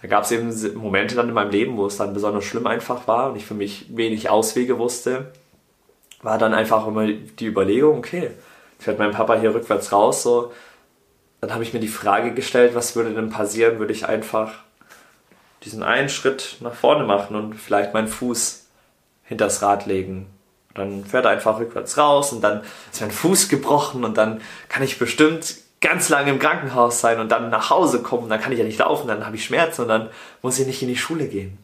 Da 0.00 0.08
gab 0.08 0.24
es 0.24 0.32
eben 0.32 0.52
Momente 0.76 1.14
dann 1.14 1.28
in 1.28 1.34
meinem 1.34 1.50
Leben, 1.50 1.76
wo 1.76 1.86
es 1.86 1.96
dann 1.96 2.12
besonders 2.12 2.44
schlimm 2.44 2.66
einfach 2.66 3.06
war 3.06 3.30
und 3.30 3.36
ich 3.36 3.46
für 3.46 3.54
mich 3.54 3.86
wenig 3.88 4.28
Auswege 4.28 4.78
wusste. 4.78 5.32
War 6.22 6.38
dann 6.38 6.54
einfach 6.54 6.86
immer 6.86 7.06
die 7.06 7.46
Überlegung, 7.46 7.98
okay, 7.98 8.30
fährt 8.80 8.98
mein 8.98 9.12
Papa 9.12 9.36
hier 9.36 9.54
rückwärts 9.54 9.92
raus, 9.92 10.22
so. 10.22 10.52
Dann 11.42 11.52
habe 11.52 11.62
ich 11.62 11.74
mir 11.74 11.80
die 11.80 11.88
Frage 11.88 12.32
gestellt, 12.32 12.74
was 12.74 12.96
würde 12.96 13.12
denn 13.12 13.28
passieren, 13.28 13.78
würde 13.78 13.92
ich 13.92 14.08
einfach 14.08 14.54
diesen 15.64 15.82
einen 15.82 16.08
Schritt 16.08 16.56
nach 16.60 16.74
vorne 16.74 17.04
machen 17.04 17.36
und 17.36 17.54
vielleicht 17.54 17.92
meinen 17.92 18.08
Fuß 18.08 18.66
hinters 19.24 19.60
Rad 19.60 19.84
legen 19.84 20.26
dann 20.74 21.04
fährt 21.04 21.24
er 21.24 21.32
einfach 21.32 21.58
rückwärts 21.58 21.98
raus 21.98 22.32
und 22.32 22.42
dann 22.42 22.62
ist 22.90 23.00
mein 23.00 23.10
Fuß 23.10 23.48
gebrochen 23.48 24.04
und 24.04 24.16
dann 24.16 24.40
kann 24.68 24.82
ich 24.82 24.98
bestimmt 24.98 25.56
ganz 25.80 26.08
lange 26.08 26.30
im 26.30 26.38
Krankenhaus 26.38 27.00
sein 27.00 27.20
und 27.20 27.30
dann 27.30 27.50
nach 27.50 27.70
Hause 27.70 28.02
kommen. 28.02 28.28
Dann 28.28 28.40
kann 28.40 28.52
ich 28.52 28.58
ja 28.58 28.64
nicht 28.64 28.78
laufen, 28.78 29.08
dann 29.08 29.26
habe 29.26 29.36
ich 29.36 29.44
Schmerzen 29.44 29.82
und 29.82 29.88
dann 29.88 30.08
muss 30.40 30.58
ich 30.58 30.66
nicht 30.66 30.82
in 30.82 30.88
die 30.88 30.96
Schule 30.96 31.26
gehen. 31.26 31.58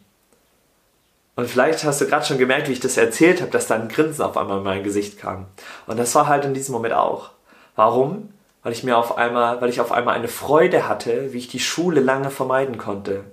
Und 1.36 1.48
vielleicht 1.48 1.84
hast 1.84 2.00
du 2.00 2.06
gerade 2.06 2.26
schon 2.26 2.38
gemerkt, 2.38 2.68
wie 2.68 2.72
ich 2.72 2.80
das 2.80 2.96
erzählt 2.96 3.40
habe, 3.40 3.52
dass 3.52 3.68
da 3.68 3.76
ein 3.76 3.88
Grinsen 3.88 4.24
auf 4.24 4.36
einmal 4.36 4.58
in 4.58 4.64
mein 4.64 4.82
Gesicht 4.82 5.20
kam. 5.20 5.46
Und 5.86 5.98
das 5.98 6.14
war 6.16 6.26
halt 6.26 6.44
in 6.44 6.52
diesem 6.52 6.72
Moment 6.72 6.94
auch. 6.94 7.30
Warum? 7.76 8.30
Weil 8.68 8.74
ich 8.74 8.84
mir 8.84 8.98
auf 8.98 9.16
einmal, 9.16 9.62
weil 9.62 9.70
ich 9.70 9.80
auf 9.80 9.92
einmal 9.92 10.14
eine 10.14 10.28
Freude 10.28 10.86
hatte, 10.86 11.32
wie 11.32 11.38
ich 11.38 11.48
die 11.48 11.58
Schule 11.58 12.02
lange 12.02 12.30
vermeiden 12.30 12.76
konnte. 12.76 13.24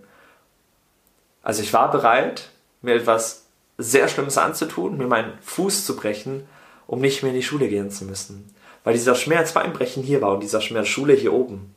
Also 1.44 1.62
ich 1.62 1.74
war 1.74 1.92
bereit, 1.92 2.52
mir 2.82 2.96
etwas 2.96 3.44
sehr 3.78 4.08
Schlimmes 4.08 4.38
anzutun, 4.38 4.98
mir 4.98 5.08
meinen 5.08 5.38
Fuß 5.42 5.86
zu 5.86 5.98
brechen, 5.98 6.48
um 6.88 7.02
nicht 7.02 7.22
mehr 7.22 7.34
in 7.34 7.36
die 7.38 7.44
Schule 7.44 7.68
gehen 7.68 7.92
zu 7.92 8.06
müssen. 8.06 8.56
Weil 8.86 8.94
dieser 8.94 9.14
Schmerz 9.14 9.52
beim 9.52 9.74
Brechen 9.74 10.04
hier 10.04 10.22
war 10.22 10.36
und 10.36 10.40
dieser 10.40 10.62
Schmerz 10.62 10.88
Schule 10.88 11.12
hier 11.12 11.34
oben. 11.34 11.76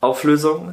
Auflösung. 0.00 0.72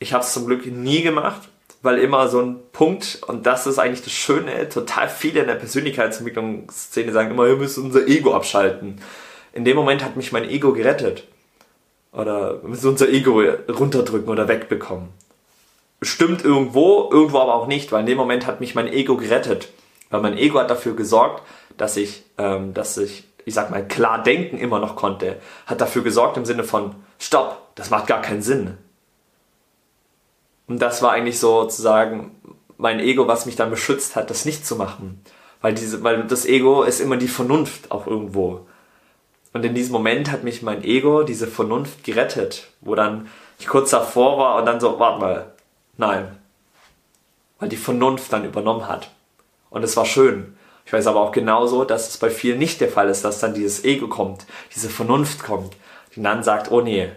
Ich 0.00 0.12
habe 0.12 0.22
es 0.22 0.34
zum 0.34 0.44
Glück 0.44 0.66
nie 0.66 1.00
gemacht, 1.00 1.48
weil 1.86 1.98
immer 1.98 2.28
so 2.28 2.42
ein 2.42 2.58
Punkt, 2.72 3.20
und 3.26 3.46
das 3.46 3.66
ist 3.66 3.78
eigentlich 3.78 4.02
das 4.02 4.12
Schöne, 4.12 4.68
total 4.68 5.08
viele 5.08 5.40
in 5.40 5.46
der 5.46 5.54
Persönlichkeitsentwicklungsszene 5.54 7.12
sagen 7.12 7.30
immer, 7.30 7.46
wir 7.46 7.56
müssen 7.56 7.86
unser 7.86 8.06
Ego 8.06 8.34
abschalten. 8.34 9.00
In 9.54 9.64
dem 9.64 9.76
Moment 9.76 10.04
hat 10.04 10.16
mich 10.16 10.32
mein 10.32 10.48
Ego 10.48 10.74
gerettet. 10.74 11.24
Oder 12.12 12.62
wir 12.62 12.68
müssen 12.68 12.90
unser 12.90 13.08
Ego 13.08 13.42
runterdrücken 13.68 14.28
oder 14.28 14.48
wegbekommen 14.48 15.08
stimmt 16.02 16.44
irgendwo, 16.44 17.08
irgendwo 17.10 17.38
aber 17.38 17.54
auch 17.54 17.66
nicht, 17.66 17.92
weil 17.92 18.00
in 18.00 18.06
dem 18.06 18.18
Moment 18.18 18.46
hat 18.46 18.60
mich 18.60 18.74
mein 18.74 18.92
Ego 18.92 19.16
gerettet. 19.16 19.68
Weil 20.10 20.20
mein 20.20 20.38
Ego 20.38 20.58
hat 20.58 20.70
dafür 20.70 20.94
gesorgt, 20.94 21.42
dass 21.76 21.96
ich, 21.96 22.24
ähm, 22.38 22.74
dass 22.74 22.96
ich, 22.96 23.24
ich 23.44 23.54
sag 23.54 23.70
mal, 23.70 23.86
klar 23.86 24.22
denken 24.22 24.58
immer 24.58 24.78
noch 24.78 24.96
konnte. 24.96 25.36
Hat 25.66 25.80
dafür 25.80 26.02
gesorgt 26.02 26.36
im 26.36 26.44
Sinne 26.44 26.64
von, 26.64 26.94
stopp, 27.18 27.74
das 27.74 27.90
macht 27.90 28.06
gar 28.06 28.22
keinen 28.22 28.42
Sinn. 28.42 28.78
Und 30.68 30.80
das 30.80 31.02
war 31.02 31.12
eigentlich 31.12 31.38
sozusagen 31.38 32.32
mein 32.76 33.00
Ego, 33.00 33.28
was 33.28 33.46
mich 33.46 33.56
dann 33.56 33.70
beschützt 33.70 34.16
hat, 34.16 34.30
das 34.30 34.44
nicht 34.44 34.66
zu 34.66 34.76
machen. 34.76 35.22
Weil, 35.60 35.74
diese, 35.74 36.02
weil 36.02 36.24
das 36.24 36.44
Ego 36.44 36.82
ist 36.82 37.00
immer 37.00 37.16
die 37.16 37.28
Vernunft 37.28 37.90
auch 37.90 38.06
irgendwo. 38.06 38.66
Und 39.52 39.64
in 39.64 39.74
diesem 39.74 39.92
Moment 39.92 40.30
hat 40.30 40.44
mich 40.44 40.62
mein 40.62 40.84
Ego, 40.84 41.22
diese 41.22 41.46
Vernunft 41.46 42.04
gerettet, 42.04 42.68
wo 42.80 42.94
dann 42.94 43.28
ich 43.58 43.66
kurz 43.66 43.90
davor 43.90 44.38
war 44.38 44.56
und 44.56 44.66
dann 44.66 44.80
so, 44.80 44.98
warte 44.98 45.20
mal, 45.20 45.56
Nein. 45.96 46.38
Weil 47.58 47.68
die 47.68 47.76
Vernunft 47.76 48.32
dann 48.32 48.44
übernommen 48.44 48.86
hat. 48.86 49.10
Und 49.70 49.82
es 49.82 49.96
war 49.96 50.04
schön. 50.04 50.56
Ich 50.84 50.92
weiß 50.92 51.06
aber 51.06 51.20
auch 51.20 51.32
genauso, 51.32 51.84
dass 51.84 52.08
es 52.08 52.18
bei 52.18 52.30
vielen 52.30 52.58
nicht 52.58 52.80
der 52.80 52.90
Fall 52.90 53.08
ist, 53.08 53.24
dass 53.24 53.40
dann 53.40 53.54
dieses 53.54 53.84
Ego 53.84 54.08
kommt, 54.08 54.46
diese 54.74 54.88
Vernunft 54.88 55.42
kommt, 55.42 55.74
die 56.14 56.22
dann 56.22 56.44
sagt, 56.44 56.70
oh 56.70 56.80
nee, 56.80 57.10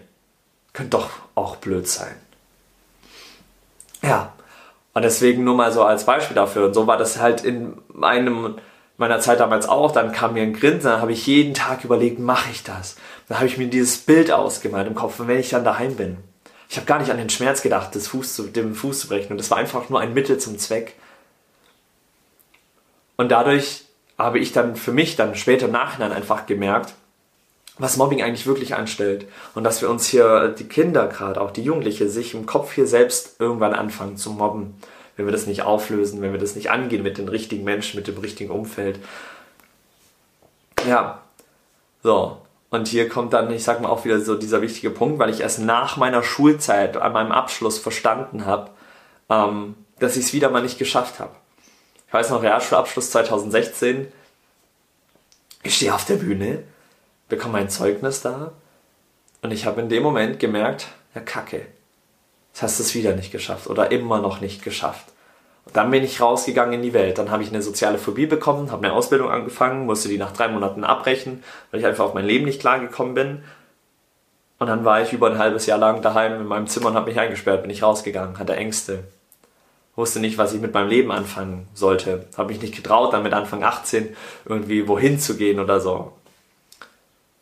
könnte 0.72 0.98
doch 0.98 1.10
auch 1.34 1.56
blöd 1.56 1.86
sein. 1.86 2.16
Ja. 4.02 4.32
Und 4.92 5.02
deswegen 5.02 5.44
nur 5.44 5.54
mal 5.54 5.72
so 5.72 5.84
als 5.84 6.04
Beispiel 6.04 6.34
dafür. 6.34 6.66
Und 6.66 6.74
so 6.74 6.86
war 6.86 6.96
das 6.96 7.20
halt 7.20 7.44
in 7.44 7.78
meinem, 7.92 8.56
meiner 8.96 9.20
Zeit 9.20 9.40
damals 9.40 9.68
auch. 9.68 9.92
Dann 9.92 10.12
kam 10.12 10.34
mir 10.34 10.42
ein 10.42 10.52
Grinsen, 10.52 10.90
dann 10.90 11.00
habe 11.00 11.12
ich 11.12 11.26
jeden 11.26 11.54
Tag 11.54 11.84
überlegt, 11.84 12.18
mache 12.18 12.50
ich 12.50 12.64
das? 12.64 12.96
Dann 13.28 13.38
habe 13.38 13.46
ich 13.46 13.56
mir 13.56 13.68
dieses 13.68 13.98
Bild 13.98 14.32
ausgemalt 14.32 14.88
im 14.88 14.94
Kopf, 14.94 15.14
wenn 15.18 15.38
ich 15.38 15.50
dann 15.50 15.64
daheim 15.64 15.94
bin. 15.96 16.16
Ich 16.68 16.76
habe 16.76 16.86
gar 16.86 16.98
nicht 16.98 17.10
an 17.10 17.18
den 17.18 17.30
Schmerz 17.30 17.62
gedacht, 17.62 17.94
das 17.94 18.08
Fuß 18.08 18.34
zu, 18.34 18.42
den 18.44 18.74
Fuß 18.74 19.00
zu 19.00 19.08
brechen. 19.08 19.32
Und 19.32 19.38
das 19.38 19.50
war 19.50 19.58
einfach 19.58 19.88
nur 19.88 20.00
ein 20.00 20.14
Mittel 20.14 20.38
zum 20.38 20.58
Zweck. 20.58 20.94
Und 23.16 23.30
dadurch 23.30 23.84
habe 24.18 24.38
ich 24.38 24.52
dann 24.52 24.76
für 24.76 24.92
mich 24.92 25.16
dann 25.16 25.34
später 25.34 25.66
im 25.66 25.72
Nachhinein 25.72 26.12
einfach 26.12 26.46
gemerkt, 26.46 26.94
was 27.80 27.96
Mobbing 27.96 28.22
eigentlich 28.22 28.46
wirklich 28.46 28.74
anstellt. 28.74 29.26
Und 29.54 29.64
dass 29.64 29.80
wir 29.80 29.90
uns 29.90 30.06
hier, 30.06 30.48
die 30.48 30.68
Kinder 30.68 31.06
gerade, 31.08 31.40
auch 31.40 31.50
die 31.50 31.62
Jugendliche, 31.62 32.08
sich 32.08 32.34
im 32.34 32.46
Kopf 32.46 32.72
hier 32.72 32.86
selbst 32.86 33.40
irgendwann 33.40 33.74
anfangen 33.74 34.16
zu 34.16 34.30
mobben. 34.30 34.74
Wenn 35.16 35.26
wir 35.26 35.32
das 35.32 35.46
nicht 35.46 35.62
auflösen, 35.62 36.22
wenn 36.22 36.32
wir 36.32 36.38
das 36.38 36.54
nicht 36.54 36.70
angehen 36.70 37.02
mit 37.02 37.18
den 37.18 37.28
richtigen 37.28 37.64
Menschen, 37.64 37.96
mit 37.96 38.06
dem 38.06 38.18
richtigen 38.18 38.50
Umfeld. 38.50 39.00
Ja, 40.86 41.22
so. 42.02 42.38
Und 42.68 42.86
hier 42.86 43.08
kommt 43.08 43.32
dann, 43.32 43.50
ich 43.50 43.64
sag 43.64 43.80
mal, 43.80 43.88
auch 43.88 44.04
wieder 44.04 44.20
so 44.20 44.36
dieser 44.36 44.62
wichtige 44.62 44.90
Punkt, 44.90 45.18
weil 45.18 45.30
ich 45.30 45.40
erst 45.40 45.58
nach 45.58 45.96
meiner 45.96 46.22
Schulzeit, 46.22 46.96
an 46.96 47.12
meinem 47.12 47.32
Abschluss 47.32 47.78
verstanden 47.78 48.46
habe, 48.46 48.70
ähm, 49.28 49.74
dass 49.98 50.16
ich 50.16 50.26
es 50.26 50.32
wieder 50.32 50.50
mal 50.50 50.62
nicht 50.62 50.78
geschafft 50.78 51.18
habe. 51.18 51.32
Ich 52.06 52.12
weiß 52.12 52.30
noch, 52.30 52.42
Realschulabschluss 52.42 53.10
2016. 53.10 54.12
Ich 55.62 55.74
stehe 55.76 55.94
auf 55.94 56.04
der 56.04 56.16
Bühne 56.16 56.62
bekomme 57.30 57.54
mein 57.54 57.70
Zeugnis 57.70 58.20
da 58.20 58.52
und 59.40 59.52
ich 59.52 59.64
habe 59.64 59.80
in 59.80 59.88
dem 59.88 60.02
Moment 60.02 60.38
gemerkt, 60.38 60.88
ja 61.14 61.22
kacke, 61.22 61.66
jetzt 62.52 62.62
hast 62.62 62.78
du 62.78 62.82
es 62.82 62.94
wieder 62.94 63.14
nicht 63.14 63.32
geschafft 63.32 63.68
oder 63.68 63.90
immer 63.90 64.20
noch 64.20 64.42
nicht 64.42 64.62
geschafft. 64.62 65.06
Und 65.64 65.76
dann 65.76 65.90
bin 65.90 66.02
ich 66.02 66.20
rausgegangen 66.20 66.74
in 66.74 66.82
die 66.82 66.92
Welt. 66.92 67.18
Dann 67.18 67.30
habe 67.30 67.42
ich 67.42 67.50
eine 67.50 67.62
soziale 67.62 67.98
Phobie 67.98 68.26
bekommen, 68.26 68.72
habe 68.72 68.84
eine 68.84 68.94
Ausbildung 68.94 69.30
angefangen, 69.30 69.86
musste 69.86 70.08
die 70.08 70.18
nach 70.18 70.32
drei 70.32 70.48
Monaten 70.48 70.84
abbrechen, 70.84 71.44
weil 71.70 71.80
ich 71.80 71.86
einfach 71.86 72.04
auf 72.04 72.14
mein 72.14 72.24
Leben 72.24 72.44
nicht 72.44 72.60
klargekommen 72.60 73.14
bin. 73.14 73.44
Und 74.58 74.66
dann 74.66 74.84
war 74.84 75.00
ich 75.00 75.12
über 75.12 75.30
ein 75.30 75.38
halbes 75.38 75.66
Jahr 75.66 75.78
lang 75.78 76.02
daheim 76.02 76.40
in 76.40 76.46
meinem 76.46 76.66
Zimmer 76.66 76.88
und 76.88 76.94
habe 76.94 77.08
mich 77.10 77.20
eingesperrt, 77.20 77.62
bin 77.62 77.70
ich 77.70 77.82
rausgegangen, 77.82 78.38
hatte 78.38 78.56
Ängste. 78.56 79.04
Wusste 79.96 80.20
nicht, 80.20 80.38
was 80.38 80.52
ich 80.52 80.60
mit 80.60 80.74
meinem 80.74 80.88
Leben 80.88 81.12
anfangen 81.12 81.68
sollte. 81.74 82.26
Habe 82.36 82.52
mich 82.52 82.62
nicht 82.62 82.74
getraut, 82.74 83.12
dann 83.12 83.22
mit 83.22 83.32
Anfang 83.32 83.62
18 83.62 84.16
irgendwie 84.46 84.88
wohin 84.88 85.18
zu 85.18 85.36
gehen 85.36 85.60
oder 85.60 85.80
so 85.80 86.12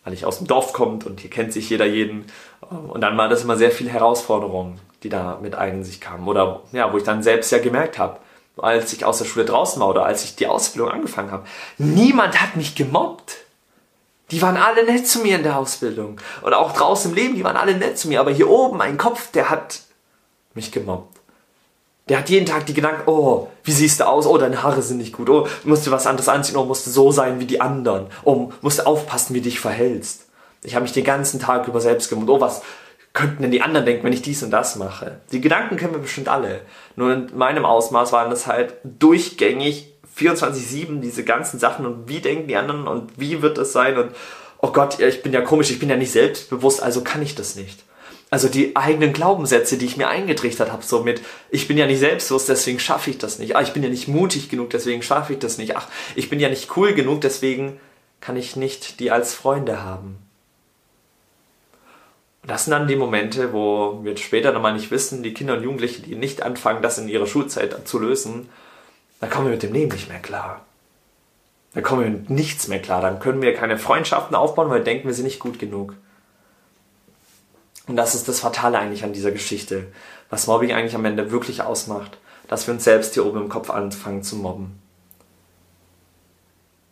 weil 0.05 0.13
ich 0.15 0.25
aus 0.25 0.39
dem 0.39 0.47
Dorf 0.47 0.73
kommt 0.73 1.07
und 1.07 1.21
hier 1.21 1.31
kennt 1.31 1.53
sich 1.53 1.69
jeder 1.71 1.87
jeden. 1.87 2.27
Und 2.71 3.01
dann 3.01 3.17
war 3.17 3.29
das 3.29 3.45
immer 3.45 3.57
sehr 3.57 3.71
viel 3.71 3.89
Herausforderungen, 3.89 4.81
die 5.03 5.09
da 5.09 5.39
mit 5.43 5.55
ein 5.55 5.85
sich 5.85 6.01
kamen. 6.01 6.27
Oder 6.27 6.63
ja, 6.73 6.93
wo 6.93 6.99
ich 6.99 7.05
dann 7.05 7.23
selbst 7.23 7.51
ja 7.51 7.59
gemerkt 7.59 7.99
habe, 7.99 8.19
als 8.57 8.93
ich 8.93 9.05
aus 9.05 9.19
der 9.19 9.25
Schule 9.25 9.45
draußen 9.45 9.81
war 9.81 9.89
oder 9.89 10.05
als 10.05 10.25
ich 10.25 10.37
die 10.37 10.47
Ausbildung 10.47 10.91
angefangen 10.91 11.31
habe, 11.31 11.47
niemand 11.79 12.41
hat 12.41 12.57
mich 12.57 12.75
gemobbt. 12.75 13.37
Die 14.31 14.43
waren 14.43 14.57
alle 14.57 14.85
nett 14.85 15.07
zu 15.07 15.21
mir 15.21 15.37
in 15.37 15.43
der 15.43 15.59
Ausbildung. 15.59 16.21
Und 16.43 16.53
auch 16.53 16.73
draußen 16.73 17.11
im 17.11 17.17
Leben, 17.17 17.35
die 17.35 17.45
waren 17.45 17.57
alle 17.57 17.77
nett 17.77 17.99
zu 17.99 18.09
mir. 18.09 18.21
Aber 18.21 18.31
hier 18.31 18.51
oben, 18.51 18.77
mein 18.77 18.99
Kopf, 18.99 19.31
der 19.33 19.49
hat 19.49 19.81
mich 20.55 20.71
gemobbt. 20.71 21.18
Der 22.09 22.19
hat 22.19 22.31
jeden 22.31 22.47
Tag 22.47 22.65
die 22.67 22.75
Gedanken, 22.75 23.03
oh, 23.07 23.49
wie 23.65 23.73
siehst 23.73 24.01
du 24.01 24.07
aus? 24.07 24.27
Oh, 24.27 24.39
deine 24.39 24.63
Haare 24.63 24.81
sind 24.81 24.99
nicht 24.99 25.13
gut. 25.13 25.29
Oh, 25.29 25.47
musst 25.65 25.87
du 25.87 25.91
was 25.91 26.07
anderes 26.07 26.29
anziehen. 26.29 26.57
Oh, 26.57 26.65
musst 26.65 26.87
du 26.87 26.91
so 26.91 27.13
sein 27.13 27.39
wie 27.39 27.45
die 27.45 27.61
anderen. 27.61 28.07
Oh, 28.25 28.53
musst 28.63 28.79
du 28.79 28.87
aufpassen, 28.87 29.35
wie 29.35 29.41
du 29.41 29.45
dich 29.45 29.61
verhältst. 29.61 30.27
Ich 30.63 30.75
habe 30.75 30.85
mich 30.85 30.93
den 30.93 31.05
ganzen 31.05 31.39
Tag 31.39 31.69
über 31.69 31.81
selbst 31.81 32.09
gemobbt. 32.09 32.31
Oh, 32.31 32.41
was 32.41 32.63
könnten 33.13 33.43
denn 33.43 33.51
die 33.51 33.63
anderen 33.63 33.85
denken, 33.85 34.05
wenn 34.05 34.13
ich 34.13 34.23
dies 34.23 34.43
und 34.43 34.51
das 34.51 34.77
mache? 34.77 35.21
Die 35.33 35.41
Gedanken 35.41 35.77
kennen 35.77 35.93
wir 35.93 36.01
bestimmt 36.01 36.29
alle. 36.29 36.63
Nur 36.97 37.13
in 37.13 37.37
meinem 37.37 37.65
Ausmaß 37.65 38.13
waren 38.13 38.31
das 38.31 38.47
halt 38.47 38.75
durchgängig 38.85 39.93
24-7 40.17 41.01
diese 41.01 41.25
ganzen 41.25 41.59
Sachen 41.59 41.87
und 41.87 42.09
wie 42.09 42.21
denken 42.21 42.49
die 42.49 42.57
anderen 42.57 42.89
und 42.89 43.21
wie 43.21 43.43
wird 43.43 43.57
das 43.57 43.73
sein 43.73 43.97
und 43.97 44.11
oh 44.61 44.73
Gott, 44.73 44.99
ich 44.99 45.23
bin 45.23 45.33
ja 45.33 45.43
komisch, 45.43 45.71
ich 45.71 45.79
bin 45.79 45.89
ja 45.89 45.97
nicht 45.97 46.11
selbstbewusst, 46.11 46.83
also 46.83 47.03
kann 47.03 47.23
ich 47.23 47.37
das 47.37 47.55
nicht 47.55 47.85
also 48.31 48.49
die 48.49 48.77
eigenen 48.77 49.13
Glaubenssätze, 49.13 49.79
die 49.79 49.87
ich 49.87 49.97
mir 49.97 50.09
eingetrichtert 50.09 50.71
habe, 50.71 50.85
so 50.85 51.03
mit, 51.03 51.23
ich 51.51 51.67
bin 51.67 51.79
ja 51.79 51.87
nicht 51.87 51.99
selbstbewusst, 51.99 52.49
deswegen 52.49 52.79
schaffe 52.79 53.11
ich 53.11 53.19
das 53.19 53.39
nicht. 53.39 53.57
Ah, 53.57 53.63
ich 53.63 53.73
bin 53.73 53.83
ja 53.83 53.89
nicht 53.89 54.09
mutig 54.09 54.49
genug, 54.51 54.71
deswegen 54.71 55.03
schaffe 55.03 55.33
ich 55.33 55.39
das 55.39 55.57
nicht. 55.57 55.77
Ach, 55.77 55.89
ich 56.15 56.29
bin 56.29 56.39
ja 56.39 56.51
nicht 56.51 56.77
cool 56.77 56.93
genug, 56.93 57.23
deswegen 57.23 57.81
kann 58.21 58.37
ich 58.37 58.57
nicht 58.57 59.01
die 59.01 59.11
als 59.11 59.35
Freunde 59.35 59.83
haben. 59.83 60.19
Und 62.43 62.51
das 62.51 62.65
sind 62.65 62.73
dann 62.73 62.87
die 62.87 62.97
Momente, 62.97 63.53
wo 63.53 64.01
wir 64.03 64.17
später 64.19 64.53
nochmal 64.53 64.75
nicht 64.75 64.91
wissen, 64.91 65.23
die 65.23 65.33
Kinder 65.33 65.57
und 65.57 65.63
Jugendliche, 65.63 66.03
die 66.03 66.15
nicht 66.15 66.43
anfangen, 66.43 66.83
das 66.83 66.99
in 66.99 67.09
ihrer 67.09 67.27
Schulzeit 67.27 67.89
zu 67.89 67.99
lösen, 67.99 68.49
dann 69.21 69.31
kommen 69.31 69.47
wir 69.47 69.53
mit 69.53 69.63
dem 69.63 69.73
Leben 69.73 69.93
nicht 69.93 70.09
mehr 70.09 70.21
klar. 70.21 70.65
Dann 71.75 71.83
kommen 71.83 72.03
wir 72.03 72.11
mit 72.11 72.31
nichts 72.31 72.69
mehr 72.69 72.81
klar. 72.81 73.01
Dann 73.01 73.21
können 73.21 73.43
wir 73.43 73.55
keine 73.55 73.79
Freundschaften 73.79 74.37
aufbauen, 74.37 74.71
weil 74.71 74.85
denken, 74.85 75.09
wir 75.09 75.15
sind 75.15 75.25
nicht 75.25 75.41
gut 75.41 75.59
genug. 75.59 75.95
Und 77.89 77.97
das 77.97 78.15
ist 78.15 78.29
das 78.29 78.41
Fatale 78.41 78.79
eigentlich 78.79 79.03
an 79.03 79.15
dieser 79.15 79.33
Geschichte, 79.33 79.87
was 80.31 80.47
Mobbing 80.47 80.73
eigentlich 80.73 80.95
am 80.95 81.07
Ende 81.07 81.33
wirklich 81.33 81.63
ausmacht, 81.63 82.19
dass 82.47 82.67
wir 82.67 82.75
uns 82.75 82.85
selbst 82.85 83.15
hier 83.15 83.27
oben 83.27 83.41
im 83.41 83.49
Kopf 83.49 83.71
anfangen 83.71 84.23
zu 84.23 84.37
mobben. 84.37 84.79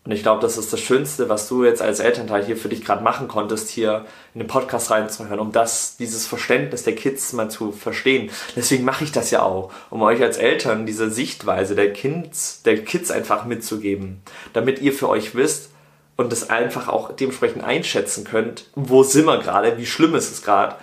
Und 0.07 0.13
ich 0.13 0.23
glaube, 0.23 0.41
das 0.41 0.57
ist 0.57 0.73
das 0.73 0.81
Schönste, 0.81 1.29
was 1.29 1.49
du 1.49 1.65
jetzt 1.65 1.83
als 1.83 1.99
Elternteil 1.99 2.45
hier 2.45 2.57
für 2.57 2.69
dich 2.69 2.85
gerade 2.85 3.03
machen 3.03 3.27
konntest, 3.27 3.69
hier 3.69 4.07
in 4.35 4.41
den 4.41 4.47
Podcast 4.47 4.93
reinzuhören, 4.93 5.41
um 5.41 5.51
das, 5.51 5.97
dieses 5.97 6.27
Verständnis 6.27 6.85
der 6.85 6.95
Kids 6.95 7.33
mal 7.33 7.51
zu 7.51 7.73
verstehen. 7.73 8.31
Deswegen 8.55 8.85
mache 8.85 9.03
ich 9.03 9.11
das 9.11 9.33
ja 9.33 9.43
auch, 9.43 9.73
um 9.91 10.03
euch 10.03 10.23
als 10.23 10.37
Eltern 10.37 10.87
diese 10.87 11.11
Sichtweise 11.11 11.75
der 11.75 11.93
Kids, 11.93 12.63
der 12.63 12.85
Kids 12.85 13.11
einfach 13.11 13.47
mitzugeben, 13.47 14.23
damit 14.53 14.81
ihr 14.81 14.93
für 14.93 15.09
euch 15.09 15.35
wisst 15.35 15.71
und 16.17 16.33
das 16.33 16.51
einfach 16.51 16.89
auch 16.89 17.13
dementsprechend 17.13 17.65
einschätzen 17.65 18.25
könnt, 18.25 18.67
wo 18.75 19.03
sind 19.03 19.27
wir 19.27 19.39
gerade, 19.39 19.79
wie 19.79 19.87
schlimm 19.87 20.15
ist 20.15 20.33
es 20.33 20.43
gerade 20.43 20.77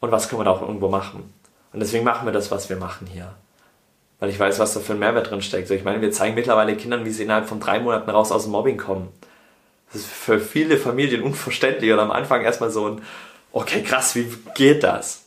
und 0.00 0.12
was 0.12 0.28
können 0.28 0.40
wir 0.40 0.44
da 0.44 0.52
auch 0.52 0.62
irgendwo 0.62 0.88
machen. 0.88 1.32
Und 1.72 1.80
deswegen 1.80 2.04
machen 2.04 2.26
wir 2.26 2.32
das, 2.32 2.50
was 2.50 2.68
wir 2.68 2.76
machen 2.76 3.06
hier. 3.06 3.32
Weil 4.18 4.30
ich 4.30 4.38
weiß, 4.38 4.58
was 4.58 4.74
da 4.74 4.80
für 4.80 4.92
ein 4.92 4.98
Mehrwert 4.98 5.30
drin 5.30 5.40
steckt. 5.40 5.70
Ich 5.70 5.84
meine, 5.84 6.02
wir 6.02 6.12
zeigen 6.12 6.34
mittlerweile 6.34 6.76
Kindern, 6.76 7.04
wie 7.04 7.10
sie 7.10 7.22
innerhalb 7.22 7.48
von 7.48 7.60
drei 7.60 7.80
Monaten 7.80 8.10
raus 8.10 8.32
aus 8.32 8.42
dem 8.42 8.52
Mobbing 8.52 8.76
kommen. 8.76 9.08
Das 9.92 10.02
ist 10.02 10.10
für 10.10 10.38
viele 10.38 10.76
Familien 10.76 11.22
unverständlich 11.22 11.90
und 11.92 11.98
am 11.98 12.10
Anfang 12.10 12.42
erstmal 12.42 12.70
so 12.70 12.86
ein, 12.86 13.02
okay, 13.52 13.82
krass, 13.82 14.14
wie 14.14 14.30
geht 14.54 14.82
das? 14.82 15.24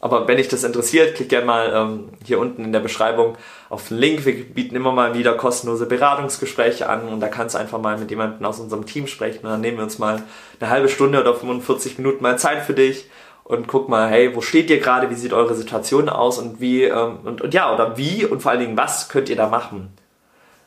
Aber 0.00 0.28
wenn 0.28 0.36
dich 0.36 0.48
das 0.48 0.62
interessiert, 0.62 1.14
klick 1.14 1.30
gerne 1.30 1.46
mal 1.46 1.72
ähm, 1.74 2.08
hier 2.24 2.38
unten 2.38 2.64
in 2.64 2.72
der 2.72 2.80
Beschreibung 2.80 3.36
auf 3.70 3.88
den 3.88 3.96
Link. 3.96 4.26
Wir 4.26 4.44
bieten 4.44 4.76
immer 4.76 4.92
mal 4.92 5.14
wieder 5.14 5.34
kostenlose 5.34 5.86
Beratungsgespräche 5.86 6.88
an 6.88 7.08
und 7.08 7.20
da 7.20 7.28
kannst 7.28 7.54
du 7.54 7.58
einfach 7.58 7.80
mal 7.80 7.96
mit 7.96 8.10
jemandem 8.10 8.44
aus 8.44 8.60
unserem 8.60 8.84
Team 8.84 9.06
sprechen 9.06 9.44
und 9.44 9.50
dann 9.50 9.60
nehmen 9.62 9.78
wir 9.78 9.84
uns 9.84 9.98
mal 9.98 10.22
eine 10.60 10.70
halbe 10.70 10.88
Stunde 10.88 11.20
oder 11.20 11.34
45 11.34 11.98
Minuten 11.98 12.22
mal 12.22 12.38
Zeit 12.38 12.62
für 12.62 12.74
dich 12.74 13.08
und 13.42 13.68
guck 13.68 13.88
mal, 13.88 14.08
hey, 14.08 14.34
wo 14.34 14.42
steht 14.42 14.70
ihr 14.70 14.80
gerade, 14.80 15.08
wie 15.08 15.14
sieht 15.14 15.32
eure 15.32 15.54
Situation 15.54 16.08
aus 16.08 16.38
und 16.38 16.60
wie, 16.60 16.84
ähm, 16.84 17.20
und, 17.24 17.40
und 17.40 17.54
ja, 17.54 17.72
oder 17.72 17.96
wie 17.96 18.24
und 18.24 18.42
vor 18.42 18.50
allen 18.50 18.60
Dingen, 18.60 18.76
was 18.76 19.08
könnt 19.08 19.28
ihr 19.28 19.36
da 19.36 19.48
machen? 19.48 19.96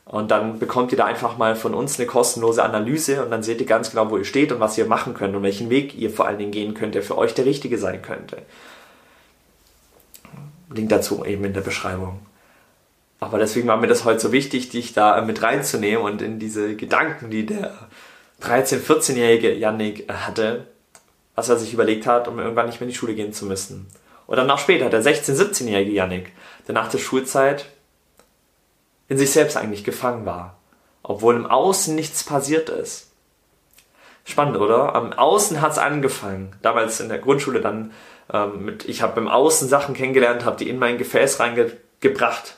Und 0.06 0.32
dann 0.32 0.58
bekommt 0.58 0.90
ihr 0.90 0.98
da 0.98 1.04
einfach 1.04 1.38
mal 1.38 1.54
von 1.54 1.72
uns 1.72 1.98
eine 1.98 2.08
kostenlose 2.08 2.64
Analyse 2.64 3.22
und 3.22 3.30
dann 3.30 3.44
seht 3.44 3.60
ihr 3.60 3.66
ganz 3.66 3.90
genau, 3.90 4.10
wo 4.10 4.16
ihr 4.16 4.24
steht 4.24 4.50
und 4.50 4.58
was 4.58 4.76
ihr 4.76 4.86
machen 4.86 5.14
könnt 5.14 5.36
und 5.36 5.44
welchen 5.44 5.70
Weg 5.70 5.96
ihr 5.96 6.10
vor 6.10 6.26
allen 6.26 6.38
Dingen 6.38 6.50
gehen 6.50 6.74
könnt, 6.74 6.96
der 6.96 7.02
für 7.02 7.16
euch 7.16 7.32
der 7.34 7.44
richtige 7.44 7.78
sein 7.78 8.02
könnte. 8.02 8.38
Link 10.70 10.88
dazu 10.88 11.24
eben 11.24 11.44
in 11.44 11.52
der 11.52 11.60
Beschreibung. 11.60 12.20
Aber 13.18 13.38
deswegen 13.38 13.68
war 13.68 13.76
mir 13.76 13.86
das 13.86 14.04
heute 14.04 14.20
so 14.20 14.32
wichtig, 14.32 14.70
dich 14.70 14.94
da 14.94 15.20
mit 15.20 15.42
reinzunehmen 15.42 16.02
und 16.02 16.22
in 16.22 16.38
diese 16.38 16.74
Gedanken, 16.74 17.30
die 17.30 17.44
der 17.44 17.74
13-, 18.42 18.80
14-jährige 18.80 19.52
Yannick 19.52 20.10
hatte, 20.10 20.66
was 21.34 21.48
er 21.48 21.56
sich 21.56 21.74
überlegt 21.74 22.06
hat, 22.06 22.28
um 22.28 22.38
irgendwann 22.38 22.66
nicht 22.66 22.80
mehr 22.80 22.86
in 22.86 22.92
die 22.92 22.98
Schule 22.98 23.14
gehen 23.14 23.32
zu 23.32 23.44
müssen. 23.44 23.88
Und 24.26 24.36
dann 24.36 24.46
noch 24.46 24.58
später, 24.58 24.88
der 24.88 25.02
16-, 25.02 25.34
17-jährige 25.34 25.92
Yannick, 25.92 26.32
der 26.66 26.74
nach 26.74 26.88
der 26.88 26.98
Schulzeit 26.98 27.66
in 29.08 29.18
sich 29.18 29.32
selbst 29.32 29.56
eigentlich 29.56 29.84
gefangen 29.84 30.24
war, 30.24 30.58
obwohl 31.02 31.34
im 31.34 31.46
Außen 31.46 31.94
nichts 31.94 32.24
passiert 32.24 32.70
ist. 32.70 33.10
Spannend, 34.24 34.56
oder? 34.56 34.94
Am 34.94 35.12
Außen 35.12 35.60
hat 35.60 35.72
es 35.72 35.78
angefangen. 35.78 36.54
Damals 36.62 37.00
in 37.00 37.08
der 37.08 37.18
Grundschule 37.18 37.60
dann 37.60 37.90
ähm, 38.32 38.64
mit, 38.64 38.88
ich 38.88 39.02
habe 39.02 39.20
im 39.20 39.28
Außen 39.28 39.68
Sachen 39.68 39.94
kennengelernt, 39.94 40.44
habe 40.44 40.56
die 40.56 40.68
in 40.68 40.78
mein 40.78 40.98
Gefäß 40.98 41.40
reingebracht. 41.40 42.56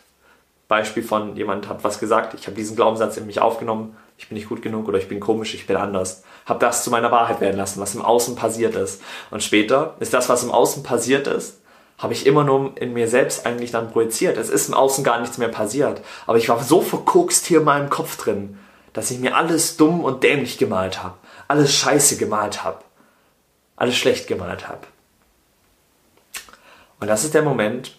Beispiel 0.68 1.02
von 1.02 1.36
jemand 1.36 1.68
hat 1.68 1.84
was 1.84 1.98
gesagt, 1.98 2.34
ich 2.34 2.46
habe 2.46 2.56
diesen 2.56 2.76
Glaubenssatz 2.76 3.16
in 3.16 3.26
mich 3.26 3.40
aufgenommen, 3.40 3.96
ich 4.16 4.28
bin 4.28 4.36
nicht 4.36 4.48
gut 4.48 4.62
genug 4.62 4.88
oder 4.88 4.98
ich 4.98 5.08
bin 5.08 5.20
komisch, 5.20 5.54
ich 5.54 5.66
bin 5.66 5.76
anders. 5.76 6.22
Habe 6.46 6.60
das 6.60 6.84
zu 6.84 6.90
meiner 6.90 7.10
Wahrheit 7.10 7.40
werden 7.40 7.56
lassen, 7.56 7.80
was 7.80 7.94
im 7.94 8.02
Außen 8.02 8.36
passiert 8.36 8.74
ist. 8.74 9.02
Und 9.30 9.42
später 9.42 9.96
ist 10.00 10.14
das, 10.14 10.28
was 10.28 10.44
im 10.44 10.50
Außen 10.50 10.82
passiert 10.82 11.26
ist, 11.26 11.60
habe 11.98 12.12
ich 12.14 12.26
immer 12.26 12.44
nur 12.44 12.72
in 12.76 12.92
mir 12.92 13.08
selbst 13.08 13.46
eigentlich 13.46 13.70
dann 13.70 13.90
projiziert. 13.90 14.36
Es 14.36 14.48
ist 14.48 14.68
im 14.68 14.74
Außen 14.74 15.04
gar 15.04 15.20
nichts 15.20 15.38
mehr 15.38 15.48
passiert. 15.48 16.02
Aber 16.26 16.38
ich 16.38 16.48
war 16.48 16.62
so 16.62 16.80
verkokst 16.80 17.46
hier 17.46 17.58
in 17.58 17.64
meinem 17.64 17.90
Kopf 17.90 18.16
drin, 18.16 18.58
dass 18.92 19.10
ich 19.10 19.18
mir 19.18 19.36
alles 19.36 19.76
dumm 19.76 20.02
und 20.02 20.22
dämlich 20.22 20.58
gemalt 20.58 21.02
habe. 21.02 21.16
Alles 21.48 21.74
scheiße 21.74 22.16
gemalt 22.16 22.64
habe. 22.64 22.78
Alles 23.76 23.96
schlecht 23.96 24.26
gemalt 24.26 24.68
habe. 24.68 24.86
Und 27.02 27.08
das 27.08 27.24
ist 27.24 27.34
der 27.34 27.42
Moment, 27.42 27.96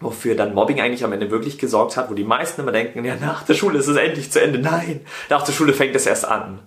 wofür 0.00 0.36
dann 0.36 0.54
Mobbing 0.54 0.80
eigentlich 0.80 1.02
am 1.02 1.12
Ende 1.12 1.32
wirklich 1.32 1.58
gesorgt 1.58 1.96
hat, 1.96 2.08
wo 2.10 2.14
die 2.14 2.22
meisten 2.22 2.60
immer 2.60 2.70
denken, 2.70 3.04
ja, 3.04 3.16
nach 3.16 3.42
der 3.42 3.54
Schule 3.54 3.80
ist 3.80 3.88
es 3.88 3.96
endlich 3.96 4.30
zu 4.30 4.40
Ende. 4.40 4.60
Nein, 4.60 5.00
nach 5.28 5.42
der 5.42 5.52
Schule 5.52 5.72
fängt 5.72 5.96
es 5.96 6.06
erst 6.06 6.26
an. 6.26 6.60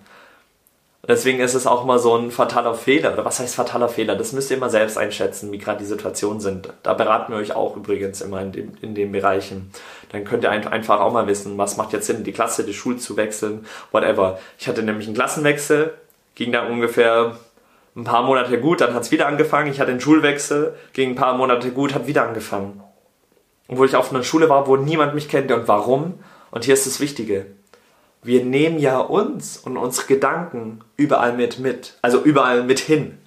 Und 1.00 1.08
deswegen 1.08 1.40
ist 1.40 1.54
es 1.54 1.66
auch 1.66 1.86
mal 1.86 1.98
so 1.98 2.14
ein 2.16 2.30
fataler 2.30 2.74
Fehler. 2.74 3.14
Oder 3.14 3.24
was 3.24 3.40
heißt 3.40 3.54
fataler 3.54 3.88
Fehler? 3.88 4.14
Das 4.14 4.34
müsst 4.34 4.50
ihr 4.50 4.58
immer 4.58 4.68
selbst 4.68 4.98
einschätzen, 4.98 5.50
wie 5.52 5.58
gerade 5.58 5.78
die 5.78 5.86
Situationen 5.86 6.40
sind. 6.40 6.68
Da 6.82 6.92
beraten 6.92 7.32
wir 7.32 7.38
euch 7.38 7.54
auch 7.54 7.76
übrigens 7.76 8.20
immer 8.20 8.42
in, 8.42 8.52
dem, 8.52 8.72
in 8.82 8.94
den 8.94 9.10
Bereichen. 9.10 9.70
Dann 10.12 10.24
könnt 10.24 10.44
ihr 10.44 10.50
einfach 10.50 11.00
auch 11.00 11.14
mal 11.14 11.26
wissen, 11.26 11.56
was 11.56 11.78
macht 11.78 11.94
jetzt 11.94 12.08
Sinn, 12.08 12.24
die 12.24 12.32
Klasse, 12.32 12.64
die 12.64 12.74
Schule 12.74 12.98
zu 12.98 13.16
wechseln, 13.16 13.64
whatever. 13.90 14.38
Ich 14.58 14.68
hatte 14.68 14.82
nämlich 14.82 15.06
einen 15.06 15.16
Klassenwechsel, 15.16 15.94
ging 16.34 16.52
dann 16.52 16.70
ungefähr 16.70 17.38
ein 17.96 18.04
paar 18.04 18.22
Monate 18.24 18.60
gut, 18.60 18.80
dann 18.80 18.94
hat 18.94 19.02
es 19.02 19.12
wieder 19.12 19.26
angefangen. 19.26 19.70
Ich 19.70 19.80
hatte 19.80 19.90
einen 19.90 20.00
Schulwechsel, 20.00 20.74
ging 20.92 21.10
ein 21.10 21.14
paar 21.14 21.36
Monate 21.36 21.70
gut, 21.70 21.94
hat 21.94 22.06
wieder 22.06 22.26
angefangen. 22.26 22.82
Obwohl 23.68 23.86
ich 23.86 23.96
auf 23.96 24.12
einer 24.12 24.24
Schule 24.24 24.48
war, 24.48 24.66
wo 24.66 24.76
niemand 24.76 25.14
mich 25.14 25.28
kennt. 25.28 25.50
Und 25.52 25.68
warum? 25.68 26.14
Und 26.50 26.64
hier 26.64 26.74
ist 26.74 26.86
das 26.86 27.00
Wichtige. 27.00 27.46
Wir 28.22 28.44
nehmen 28.44 28.78
ja 28.78 28.98
uns 28.98 29.56
und 29.58 29.76
unsere 29.76 30.06
Gedanken 30.06 30.80
überall 30.96 31.34
mit 31.34 31.58
mit. 31.58 31.98
Also 32.02 32.20
überall 32.20 32.64
mit 32.64 32.80
hin. 32.80 33.18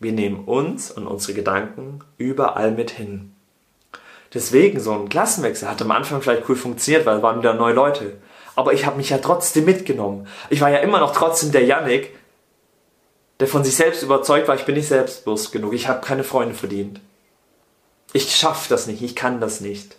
Wir 0.00 0.12
nehmen 0.12 0.44
uns 0.44 0.90
und 0.90 1.06
unsere 1.06 1.34
Gedanken 1.34 2.00
überall 2.16 2.70
mit 2.70 2.90
hin. 2.90 3.34
Deswegen, 4.34 4.80
so 4.80 4.92
ein 4.92 5.08
Klassenwechsel 5.08 5.68
hat 5.68 5.80
am 5.82 5.90
Anfang 5.90 6.20
vielleicht 6.20 6.48
cool 6.48 6.56
funktioniert, 6.56 7.06
weil 7.06 7.16
es 7.16 7.22
waren 7.22 7.38
wieder 7.38 7.54
neue 7.54 7.74
Leute. 7.74 8.18
Aber 8.56 8.72
ich 8.72 8.86
habe 8.86 8.96
mich 8.96 9.10
ja 9.10 9.18
trotzdem 9.18 9.64
mitgenommen. 9.64 10.26
Ich 10.50 10.60
war 10.60 10.70
ja 10.70 10.78
immer 10.78 11.00
noch 11.00 11.12
trotzdem 11.12 11.52
der 11.52 11.64
Yannick, 11.64 12.17
der 13.40 13.46
von 13.46 13.64
sich 13.64 13.76
selbst 13.76 14.02
überzeugt 14.02 14.48
war, 14.48 14.54
ich 14.54 14.64
bin 14.64 14.74
nicht 14.74 14.88
selbstbewusst 14.88 15.52
genug, 15.52 15.72
ich 15.72 15.88
habe 15.88 16.04
keine 16.04 16.24
Freunde 16.24 16.54
verdient. 16.54 17.00
Ich 18.12 18.34
schaffe 18.34 18.68
das 18.68 18.86
nicht, 18.86 19.02
ich 19.02 19.14
kann 19.14 19.40
das 19.40 19.60
nicht. 19.60 19.96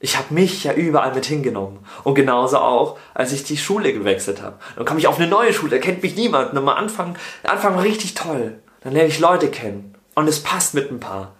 Ich 0.00 0.16
habe 0.16 0.32
mich 0.32 0.62
ja 0.62 0.72
überall 0.72 1.12
mit 1.12 1.26
hingenommen. 1.26 1.84
Und 2.04 2.14
genauso 2.14 2.58
auch, 2.58 2.98
als 3.14 3.32
ich 3.32 3.42
die 3.42 3.56
Schule 3.56 3.92
gewechselt 3.92 4.40
habe. 4.40 4.56
Dann 4.76 4.84
komme 4.84 5.00
ich 5.00 5.08
auf 5.08 5.18
eine 5.18 5.26
neue 5.26 5.52
Schule, 5.52 5.72
da 5.72 5.78
kennt 5.78 6.02
mich 6.02 6.14
niemand. 6.14 6.52
Und 6.52 6.58
am 6.58 6.68
Anfang, 6.68 7.16
Anfang 7.42 7.74
war 7.74 7.82
richtig 7.82 8.14
toll. 8.14 8.60
Dann 8.82 8.92
lerne 8.92 9.08
ich 9.08 9.18
Leute 9.18 9.50
kennen. 9.50 9.96
Und 10.14 10.28
es 10.28 10.42
passt 10.42 10.74
mit 10.74 10.90
ein 10.90 11.00
paar. 11.00 11.34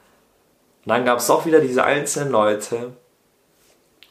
Und 0.84 0.90
dann 0.90 1.04
gab 1.04 1.18
es 1.18 1.30
auch 1.30 1.46
wieder 1.46 1.60
diese 1.60 1.84
einzelnen 1.84 2.32
Leute, 2.32 2.94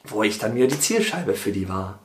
wo 0.05 0.23
ich 0.23 0.39
dann 0.39 0.55
wieder 0.55 0.67
die 0.67 0.79
Zielscheibe 0.79 1.33
für 1.33 1.51
die 1.51 1.67
war. 1.67 1.99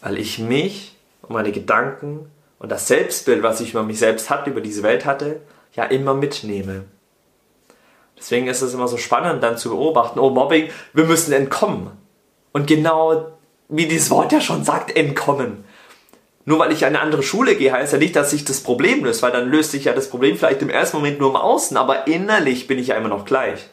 Weil 0.00 0.18
ich 0.18 0.38
mich 0.38 0.96
und 1.22 1.30
meine 1.30 1.50
Gedanken 1.50 2.30
und 2.62 2.70
das 2.70 2.86
Selbstbild, 2.86 3.42
was 3.42 3.60
ich 3.60 3.72
über 3.72 3.82
mich 3.82 3.98
selbst 3.98 4.30
hatte, 4.30 4.50
über 4.50 4.60
diese 4.60 4.84
Welt 4.84 5.04
hatte, 5.04 5.40
ja 5.74 5.84
immer 5.84 6.14
mitnehme. 6.14 6.84
Deswegen 8.16 8.46
ist 8.46 8.62
es 8.62 8.72
immer 8.72 8.86
so 8.86 8.98
spannend, 8.98 9.42
dann 9.42 9.58
zu 9.58 9.70
beobachten, 9.70 10.20
oh 10.20 10.30
Mobbing, 10.30 10.70
wir 10.92 11.04
müssen 11.04 11.32
entkommen. 11.32 11.90
Und 12.52 12.68
genau 12.68 13.32
wie 13.68 13.86
dieses 13.86 14.10
Wort 14.10 14.30
ja 14.30 14.40
schon 14.40 14.62
sagt, 14.62 14.94
entkommen. 14.94 15.64
Nur 16.44 16.60
weil 16.60 16.70
ich 16.70 16.82
in 16.82 16.88
eine 16.88 17.00
andere 17.00 17.24
Schule 17.24 17.56
gehe, 17.56 17.72
heißt 17.72 17.94
ja 17.94 17.98
nicht, 17.98 18.14
dass 18.14 18.30
sich 18.30 18.44
das 18.44 18.60
Problem 18.60 19.04
löst, 19.04 19.22
weil 19.22 19.32
dann 19.32 19.50
löst 19.50 19.72
sich 19.72 19.84
ja 19.84 19.92
das 19.92 20.08
Problem 20.08 20.36
vielleicht 20.36 20.62
im 20.62 20.70
ersten 20.70 20.98
Moment 20.98 21.18
nur 21.18 21.30
im 21.30 21.36
Außen, 21.36 21.76
aber 21.76 22.06
innerlich 22.06 22.68
bin 22.68 22.78
ich 22.78 22.88
ja 22.88 22.96
immer 22.96 23.08
noch 23.08 23.24
gleich. 23.24 23.68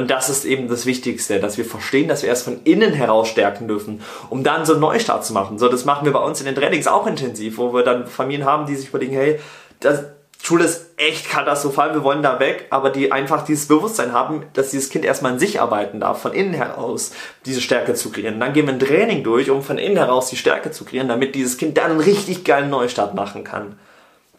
Und 0.00 0.10
das 0.10 0.30
ist 0.30 0.46
eben 0.46 0.66
das 0.66 0.86
Wichtigste, 0.86 1.40
dass 1.40 1.58
wir 1.58 1.64
verstehen, 1.66 2.08
dass 2.08 2.22
wir 2.22 2.30
erst 2.30 2.44
von 2.44 2.62
innen 2.64 2.94
heraus 2.94 3.28
stärken 3.28 3.68
dürfen, 3.68 4.00
um 4.30 4.42
dann 4.42 4.64
so 4.64 4.72
einen 4.72 4.80
Neustart 4.80 5.26
zu 5.26 5.34
machen. 5.34 5.58
So, 5.58 5.68
das 5.68 5.84
machen 5.84 6.06
wir 6.06 6.12
bei 6.14 6.20
uns 6.20 6.40
in 6.40 6.46
den 6.46 6.54
Trainings 6.54 6.86
auch 6.86 7.06
intensiv, 7.06 7.58
wo 7.58 7.74
wir 7.74 7.82
dann 7.82 8.06
Familien 8.06 8.46
haben, 8.46 8.64
die 8.64 8.76
sich 8.76 8.88
überlegen, 8.88 9.12
hey, 9.12 9.38
das, 9.78 10.04
Schule 10.42 10.64
ist 10.64 10.92
echt 10.96 11.28
katastrophal, 11.28 11.92
wir 11.92 12.02
wollen 12.02 12.22
da 12.22 12.40
weg, 12.40 12.66
aber 12.70 12.88
die 12.88 13.12
einfach 13.12 13.44
dieses 13.44 13.68
Bewusstsein 13.68 14.14
haben, 14.14 14.44
dass 14.54 14.70
dieses 14.70 14.88
Kind 14.88 15.04
erstmal 15.04 15.32
in 15.32 15.38
sich 15.38 15.60
arbeiten 15.60 16.00
darf, 16.00 16.22
von 16.22 16.32
innen 16.32 16.54
heraus 16.54 17.12
diese 17.44 17.60
Stärke 17.60 17.92
zu 17.92 18.10
kreieren. 18.10 18.40
Dann 18.40 18.54
gehen 18.54 18.66
wir 18.66 18.72
ein 18.72 18.80
Training 18.80 19.22
durch, 19.22 19.50
um 19.50 19.62
von 19.62 19.76
innen 19.76 19.98
heraus 19.98 20.30
die 20.30 20.36
Stärke 20.36 20.70
zu 20.70 20.86
kreieren, 20.86 21.08
damit 21.08 21.34
dieses 21.34 21.58
Kind 21.58 21.76
dann 21.76 21.90
einen 21.90 22.00
richtig 22.00 22.42
geilen 22.44 22.70
Neustart 22.70 23.14
machen 23.14 23.44
kann. 23.44 23.78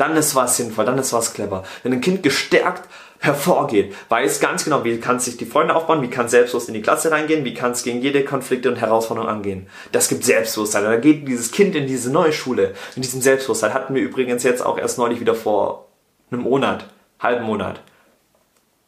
Dann 0.01 0.17
ist 0.17 0.33
was 0.33 0.57
sinnvoll, 0.57 0.85
dann 0.85 0.97
ist 0.97 1.13
was 1.13 1.31
clever. 1.31 1.61
Wenn 1.83 1.93
ein 1.93 2.01
Kind 2.01 2.23
gestärkt 2.23 2.89
hervorgeht, 3.19 3.93
weiß 4.09 4.39
ganz 4.39 4.63
genau, 4.63 4.83
wie 4.83 4.99
kann 4.99 5.17
es 5.17 5.25
sich 5.25 5.37
die 5.37 5.45
Freunde 5.45 5.75
aufbauen, 5.75 6.01
wie 6.01 6.09
kann 6.09 6.25
es 6.25 6.31
selbstbewusst 6.31 6.69
in 6.69 6.73
die 6.73 6.81
Klasse 6.81 7.11
reingehen, 7.11 7.45
wie 7.45 7.53
kann 7.53 7.73
es 7.73 7.83
gegen 7.83 8.01
jede 8.01 8.25
Konflikte 8.25 8.67
und 8.69 8.77
Herausforderung 8.77 9.29
angehen. 9.29 9.67
Das 9.91 10.09
gibt 10.09 10.23
Selbstbewusstsein. 10.23 10.85
Dann 10.85 11.01
geht 11.01 11.27
dieses 11.27 11.51
Kind 11.51 11.75
in 11.75 11.85
diese 11.85 12.11
neue 12.11 12.33
Schule. 12.33 12.73
In 12.95 13.03
diesem 13.03 13.21
Selbstbewusstsein 13.21 13.75
hatten 13.75 13.93
wir 13.93 14.01
übrigens 14.01 14.41
jetzt 14.41 14.65
auch 14.65 14.79
erst 14.79 14.97
neulich 14.97 15.19
wieder 15.19 15.35
vor 15.35 15.85
einem 16.31 16.41
Monat, 16.41 16.87
halben 17.19 17.45
Monat. 17.45 17.81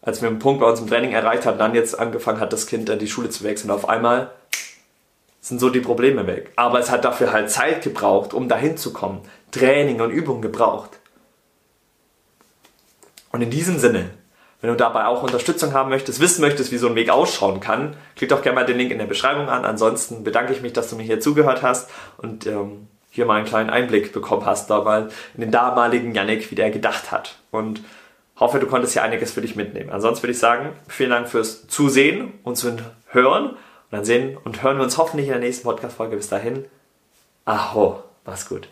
Als 0.01 0.23
wir 0.23 0.29
einen 0.29 0.39
Punkt 0.39 0.61
bei 0.61 0.67
uns 0.67 0.79
im 0.79 0.87
Training 0.87 1.11
erreicht 1.11 1.45
hatten, 1.45 1.59
dann 1.59 1.75
jetzt 1.75 1.99
angefangen 1.99 2.39
hat, 2.39 2.51
das 2.53 2.65
Kind 2.65 2.89
an 2.89 2.97
die 2.97 3.07
Schule 3.07 3.29
zu 3.29 3.43
wechseln. 3.43 3.69
Auf 3.69 3.87
einmal 3.87 4.31
sind 5.41 5.59
so 5.59 5.69
die 5.69 5.79
Probleme 5.79 6.25
weg. 6.25 6.51
Aber 6.55 6.79
es 6.79 6.89
hat 6.89 7.05
dafür 7.05 7.33
halt 7.33 7.51
Zeit 7.51 7.83
gebraucht, 7.83 8.33
um 8.33 8.49
dahin 8.49 8.77
zu 8.77 8.93
kommen. 8.93 9.21
Training 9.51 10.01
und 10.01 10.09
Übung 10.09 10.41
gebraucht. 10.41 10.97
Und 13.33 13.41
in 13.41 13.49
diesem 13.49 13.79
Sinne, 13.79 14.11
wenn 14.61 14.69
du 14.69 14.77
dabei 14.77 15.07
auch 15.07 15.23
Unterstützung 15.23 15.73
haben 15.73 15.89
möchtest, 15.89 16.21
wissen 16.21 16.39
möchtest, 16.39 16.71
wie 16.71 16.77
so 16.77 16.87
ein 16.87 16.95
Weg 16.95 17.09
ausschauen 17.09 17.59
kann, 17.59 17.97
klick 18.15 18.29
doch 18.29 18.41
gerne 18.41 18.55
mal 18.55 18.65
den 18.65 18.77
Link 18.77 18.91
in 18.91 18.99
der 18.99 19.07
Beschreibung 19.07 19.49
an. 19.49 19.65
Ansonsten 19.65 20.23
bedanke 20.23 20.53
ich 20.53 20.61
mich, 20.61 20.71
dass 20.71 20.89
du 20.89 20.95
mir 20.95 21.03
hier 21.03 21.19
zugehört 21.19 21.63
hast 21.63 21.89
und 22.17 22.47
ähm, 22.47 22.87
hier 23.09 23.25
mal 23.25 23.35
einen 23.35 23.45
kleinen 23.45 23.69
Einblick 23.69 24.13
bekommen 24.13 24.45
hast, 24.45 24.69
da 24.69 24.81
mal 24.83 25.09
in 25.33 25.41
den 25.41 25.51
damaligen 25.51 26.15
Yannick, 26.15 26.49
wie 26.49 26.55
der 26.55 26.71
gedacht 26.71 27.11
hat. 27.11 27.39
Und 27.51 27.81
hoffe, 28.39 28.59
du 28.59 28.67
konntest 28.67 28.93
hier 28.93 29.03
einiges 29.03 29.31
für 29.31 29.41
dich 29.41 29.55
mitnehmen. 29.55 29.89
Ansonsten 29.89 30.23
würde 30.23 30.33
ich 30.33 30.39
sagen, 30.39 30.73
vielen 30.87 31.09
Dank 31.09 31.27
fürs 31.27 31.67
Zusehen 31.67 32.33
und 32.43 32.55
zu 32.55 32.77
Hören. 33.07 33.49
Und 33.49 33.57
dann 33.91 34.05
sehen 34.05 34.37
und 34.43 34.63
hören 34.63 34.77
wir 34.77 34.83
uns 34.83 34.97
hoffentlich 34.97 35.27
in 35.27 35.33
der 35.33 35.41
nächsten 35.41 35.63
Podcast-Folge. 35.63 36.15
Bis 36.15 36.29
dahin. 36.29 36.65
Aho. 37.45 38.03
Mach's 38.25 38.47
gut. 38.47 38.69